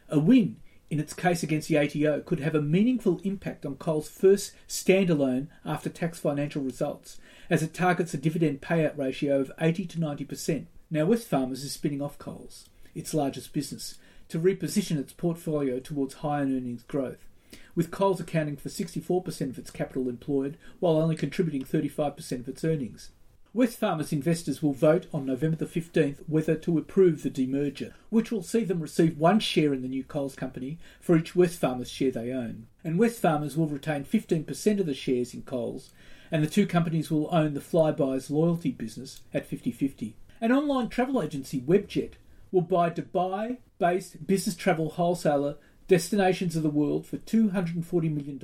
A 0.10 0.20
win 0.20 0.58
in 0.90 1.00
its 1.00 1.14
case 1.14 1.44
against 1.44 1.70
the 1.70 1.78
ATO 1.78 2.22
could 2.22 2.40
have 2.40 2.56
a 2.56 2.62
meaningful 2.62 3.20
impact 3.24 3.66
on 3.66 3.76
Coles' 3.76 4.10
first 4.10 4.54
standalone 4.68 5.48
after 5.66 5.90
tax 5.90 6.20
financial 6.20 6.62
results, 6.62 7.20
as 7.50 7.64
it 7.64 7.74
targets 7.74 8.14
a 8.14 8.18
dividend 8.18 8.62
payout 8.62 8.98
ratio 8.98 9.40
of 9.40 9.52
80 9.60 9.86
to 9.88 9.98
90%. 10.00 10.66
Now, 10.92 11.06
Wesfarmers 11.06 11.64
is 11.64 11.72
spinning 11.72 12.02
off 12.02 12.20
Coles, 12.20 12.70
its 12.94 13.14
largest 13.14 13.54
business, 13.54 13.98
to 14.30 14.40
reposition 14.40 14.98
its 14.98 15.14
portfolio 15.14 15.80
towards 15.80 16.16
higher 16.16 16.44
earnings 16.44 16.84
growth, 16.84 17.28
with 17.76 17.92
Coles 17.92 18.20
accounting 18.20 18.58
for 18.58 18.70
64% 18.70 19.50
of 19.50 19.58
its 19.58 19.72
capital 19.72 20.08
employed 20.10 20.58
while 20.80 20.98
only 20.98 21.16
contributing 21.16 21.64
35% 21.64 22.40
of 22.40 22.48
its 22.48 22.64
earnings. 22.64 23.10
Wesfarmers 23.56 24.12
investors 24.12 24.64
will 24.64 24.74
vote 24.74 25.06
on 25.14 25.28
November 25.28 25.58
the 25.58 25.68
15th 25.68 26.24
whether 26.26 26.56
to 26.56 26.80
approve 26.80 27.22
the 27.22 27.30
demerger, 27.30 27.94
which 28.10 28.32
will 28.32 28.42
see 28.42 28.64
them 28.64 28.80
receive 28.80 29.16
one 29.16 29.40
share 29.40 29.76
in 29.76 29.84
the 29.84 29.88
new 29.88 30.04
Coles 30.04 30.36
company 30.36 30.80
for 31.00 31.16
each 31.16 31.36
Wesfarmers 31.36 31.86
share 31.92 32.10
they 32.10 32.32
own. 32.32 32.66
And 32.84 33.00
Wesfarmers 33.00 33.56
will 33.56 33.68
retain 33.68 34.06
15% 34.06 34.80
of 34.80 34.88
the 34.88 34.96
shares 34.96 35.36
in 35.36 35.44
Coles 35.44 35.92
and 36.32 36.44
the 36.44 36.50
two 36.50 36.66
companies 36.66 37.12
will 37.12 37.30
own 37.32 37.54
the 37.54 37.60
Flybuys 37.60 38.32
loyalty 38.32 38.72
business 38.72 39.22
at 39.36 39.46
50 39.46 39.72
50. 39.72 40.16
An 40.42 40.52
online 40.52 40.90
travel 40.90 41.22
agency, 41.22 41.62
Webjet, 41.62 42.14
will 42.52 42.62
buy 42.62 42.90
Dubai 42.90 43.58
based 43.78 44.26
business 44.26 44.56
travel 44.56 44.90
wholesaler 44.90 45.58
Destinations 45.88 46.56
of 46.56 46.64
the 46.64 46.72
World 46.72 47.06
for 47.06 47.18
$240 47.18 48.12
million. 48.12 48.40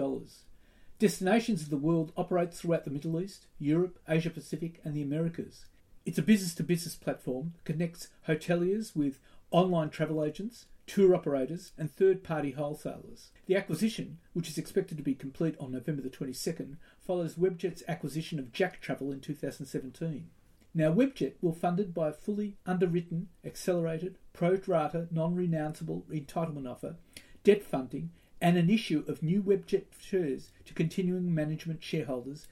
Destinations 0.99 1.61
of 1.61 1.69
the 1.69 1.77
World 1.77 2.11
operates 2.17 2.59
throughout 2.59 2.83
the 2.83 2.91
Middle 2.91 3.21
East, 3.21 3.47
Europe, 3.57 3.99
Asia 4.09 4.29
Pacific, 4.29 4.81
and 4.83 4.93
the 4.93 5.01
Americas. 5.01 5.65
It's 6.05 6.17
a 6.17 6.21
business 6.21 6.53
to 6.55 6.63
business 6.63 6.95
platform 6.95 7.53
that 7.55 7.63
connects 7.63 8.09
hoteliers 8.27 8.97
with 8.97 9.17
online 9.49 9.91
travel 9.91 10.21
agents, 10.21 10.65
tour 10.87 11.15
operators, 11.15 11.71
and 11.77 11.89
third 11.89 12.21
party 12.21 12.51
wholesalers. 12.51 13.29
The 13.45 13.55
acquisition, 13.55 14.17
which 14.33 14.49
is 14.49 14.57
expected 14.57 14.97
to 14.97 15.03
be 15.03 15.15
complete 15.15 15.55
on 15.57 15.71
November 15.71 16.01
the 16.01 16.09
22nd, 16.09 16.75
follows 16.99 17.35
Webjet's 17.35 17.83
acquisition 17.87 18.37
of 18.37 18.51
JacTravel 18.51 19.13
in 19.13 19.21
2017. 19.21 20.29
Now, 20.73 20.91
Webjet 20.91 21.35
will 21.41 21.53
funded 21.53 21.93
by 21.93 22.09
a 22.09 22.13
fully 22.13 22.57
underwritten, 22.65 23.29
accelerated, 23.45 24.17
pro 24.33 24.57
rata, 24.67 25.07
non 25.11 25.33
renounceable 25.33 26.03
entitlement 26.11 26.69
offer, 26.69 26.97
debt 27.45 27.63
funding, 27.63 28.11
and 28.41 28.57
an 28.57 28.69
issue 28.69 29.03
of 29.07 29.23
new 29.23 29.41
Webjet 29.41 29.85
shares 29.99 30.51
to 30.65 30.73
continuing 30.73 31.33
management 31.33 31.83
shareholders 31.83 32.47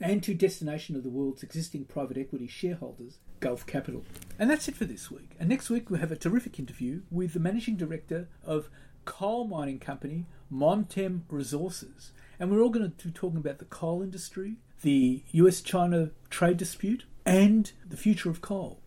and 0.00 0.22
to 0.22 0.34
Destination 0.34 0.96
of 0.96 1.04
the 1.04 1.10
World's 1.10 1.42
existing 1.42 1.84
private 1.84 2.18
equity 2.18 2.48
shareholders, 2.48 3.18
Gulf 3.40 3.64
Capital. 3.66 4.04
And 4.38 4.50
that's 4.50 4.66
it 4.68 4.76
for 4.76 4.84
this 4.84 5.10
week. 5.10 5.36
And 5.38 5.48
next 5.48 5.70
week 5.70 5.90
we 5.90 6.00
have 6.00 6.10
a 6.10 6.16
terrific 6.16 6.58
interview 6.58 7.02
with 7.10 7.34
the 7.34 7.40
managing 7.40 7.76
director 7.76 8.28
of 8.44 8.68
coal 9.04 9.44
mining 9.44 9.78
company 9.78 10.26
Montem 10.52 11.22
Resources. 11.28 12.12
And 12.38 12.50
we're 12.50 12.60
all 12.60 12.70
going 12.70 12.90
to 12.90 13.06
be 13.06 13.12
talking 13.12 13.38
about 13.38 13.58
the 13.58 13.64
coal 13.64 14.02
industry, 14.02 14.56
the 14.82 15.22
US 15.32 15.60
China 15.60 16.10
trade 16.30 16.56
dispute, 16.56 17.04
and 17.24 17.70
the 17.88 17.96
future 17.96 18.30
of 18.30 18.40
coal. 18.40 18.80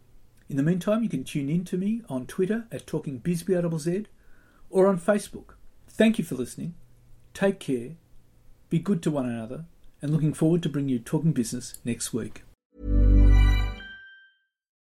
In 0.50 0.58
the 0.58 0.64
meantime, 0.64 1.02
you 1.02 1.10
can 1.10 1.24
tune 1.24 1.50
in 1.50 1.64
to 1.66 1.78
me 1.78 2.02
on 2.10 2.28
Twitter 2.28 2.66
at 2.72 2.86
TalkingBizBRZ 2.86 4.06
or 4.70 4.88
on 4.88 5.00
Facebook. 5.00 5.56
Thank 5.98 6.20
you 6.20 6.26
for 6.26 6.36
listening. 6.36 6.74
Take 7.34 7.60
care. 7.60 7.91
Be 8.70 8.80
good 8.80 9.02
to 9.04 9.12
one 9.12 9.30
another. 9.30 9.64
And 10.02 10.12
looking 10.12 10.34
forward 10.34 10.62
to 10.64 10.70
bringing 10.70 10.89
you 10.89 11.00
Talking 11.00 11.32
Business 11.32 11.80
next 11.86 12.14
week. 12.14 12.43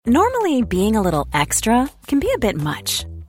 Normally, 0.05 0.64
being 0.64 0.95
a 0.95 1.01
little 1.01 1.28
extra 1.34 1.89
can 2.07 2.20
be 2.20 2.32
a 2.34 2.39
bit 2.39 2.55
much. 2.55 3.05